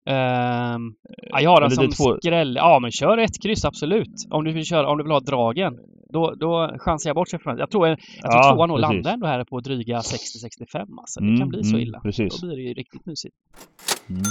[0.04, 0.94] Um,
[1.30, 2.16] ja, jag har den som två...
[2.16, 2.56] skräll.
[2.56, 4.26] Ja, men kör ett kryss absolut.
[4.30, 5.78] Om du vill köra, om du vill ha dragen.
[6.12, 9.12] Då, då chansar jag bort sig från Jag tror, jag tror ja, tvåan nog landar
[9.12, 11.20] ändå här på dryga 60-65 alltså.
[11.20, 12.00] Det mm, kan bli så mm, illa.
[12.00, 12.40] Precis.
[12.40, 13.36] Då blir det ju riktigt mysigt.
[14.08, 14.22] Mm.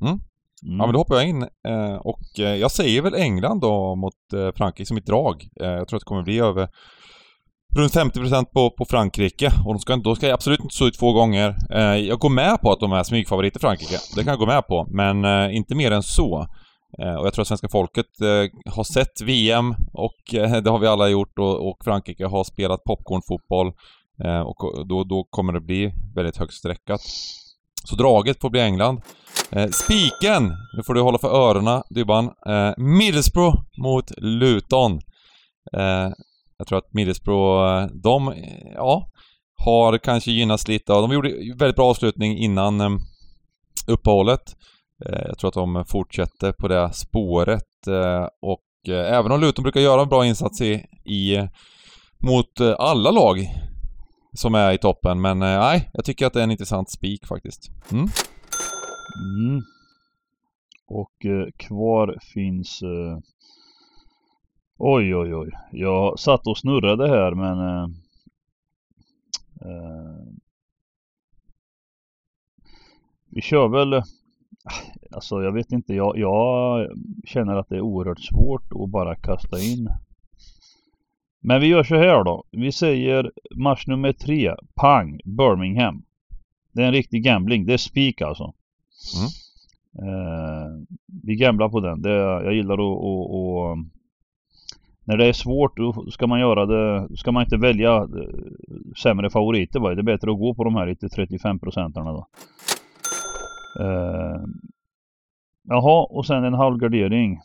[0.00, 0.20] Mm.
[0.62, 0.78] Mm.
[0.78, 4.32] Ja men då hoppar jag in eh, och eh, jag säger väl England då mot
[4.34, 5.48] eh, Frankrike som mitt drag.
[5.54, 6.68] jag tror att det kommer bli över
[7.76, 10.98] runt 50% på, på Frankrike och de ska, då ska jag absolut inte stå ut
[10.98, 11.56] två gånger.
[11.98, 13.96] jag går med på att de är smygfavoriter Frankrike.
[14.16, 16.46] Det kan jag gå med på, men inte mer än så.
[17.18, 18.06] och jag tror att svenska folket
[18.70, 20.20] har sett VM och
[20.62, 23.72] det har vi alla gjort och, och Frankrike har spelat popcornfotboll.
[24.44, 27.00] och då, då kommer det bli väldigt högt streckat.
[27.84, 29.00] Så draget får bli England.
[29.52, 30.56] Eh, spiken!
[30.76, 32.24] Nu får du hålla för öronen, Dybban.
[32.46, 34.92] Eh, Middlesbrough mot Luton.
[35.72, 36.10] Eh,
[36.58, 39.10] jag tror att Middlesbrough, eh, de, eh, ja,
[39.64, 41.02] har kanske gynnats lite av...
[41.02, 41.28] De gjorde
[41.58, 42.90] väldigt bra avslutning innan eh,
[43.86, 44.56] uppehållet.
[45.06, 49.62] Eh, jag tror att de fortsätter på det spåret eh, och eh, även om Luton
[49.62, 50.74] brukar göra en bra insats i,
[51.04, 51.48] i
[52.18, 53.48] mot eh, alla lag
[54.36, 57.70] som är i toppen, men nej, jag tycker att det är en intressant spik faktiskt.
[57.92, 58.08] Mm.
[59.16, 59.62] Mm.
[60.86, 62.82] Och eh, kvar finns...
[62.82, 63.18] Eh...
[64.76, 65.50] Oj, oj, oj.
[65.72, 67.58] Jag satt och snurrade här men...
[67.58, 67.88] Eh...
[69.70, 70.26] Eh...
[73.30, 73.92] Vi kör väl...
[73.92, 74.02] Eh,
[75.12, 75.94] alltså jag vet inte.
[75.94, 76.88] Jag, jag
[77.24, 79.88] känner att det är oerhört svårt att bara kasta in.
[81.42, 82.44] Men vi gör så här då.
[82.50, 84.54] Vi säger match nummer tre.
[84.74, 85.20] Pang!
[85.24, 86.02] Birmingham.
[86.72, 87.66] Det är en riktig gambling.
[87.66, 88.54] Det är spik alltså.
[89.16, 89.30] Mm.
[89.98, 90.86] Eh,
[91.24, 92.02] vi gamblar på den.
[92.02, 93.84] Det, jag gillar att, att, att eh,
[95.04, 98.06] när det är svårt då ska man göra det, ska man inte välja eh,
[99.02, 99.94] sämre favoriter va?
[99.94, 102.26] Det är bättre att gå på de här lite 35 procentarna då.
[103.80, 104.40] Eh,
[105.62, 107.40] jaha, och sen en halv gardering.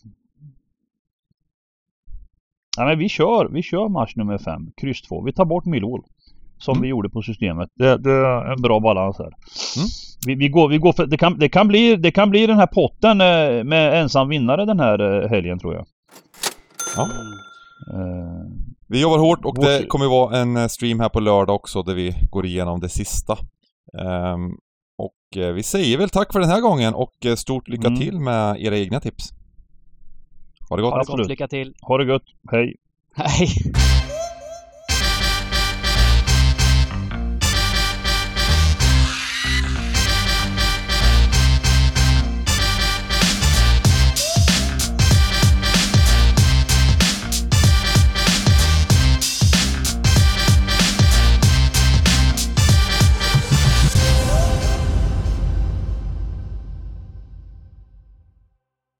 [2.77, 5.21] Ja, men vi kör, vi kör match nummer 5, kryss 2.
[5.21, 6.03] Vi tar bort Millwall.
[6.57, 6.81] Som mm.
[6.81, 7.69] vi gjorde på systemet.
[7.75, 9.25] Det, det, är en bra balans här.
[9.25, 9.87] Mm.
[10.25, 12.57] Vi, vi, går, vi går för, det kan, det, kan bli, det kan bli den
[12.57, 15.85] här potten eh, med ensam vinnare den här eh, helgen tror jag.
[16.97, 17.09] Ja.
[17.93, 18.45] Uh,
[18.87, 22.15] vi jobbar hårt och det kommer vara en stream här på lördag också där vi
[22.31, 23.37] går igenom det sista.
[24.33, 24.57] Um,
[24.97, 27.99] och vi säger väl tack för den här gången och stort lycka mm.
[27.99, 29.29] till med era egna tips.
[30.69, 30.91] Ha det gott!
[30.91, 31.73] Ha det gott, lycka till!
[31.81, 32.75] Ha det gott, hej!
[33.15, 33.47] Hej!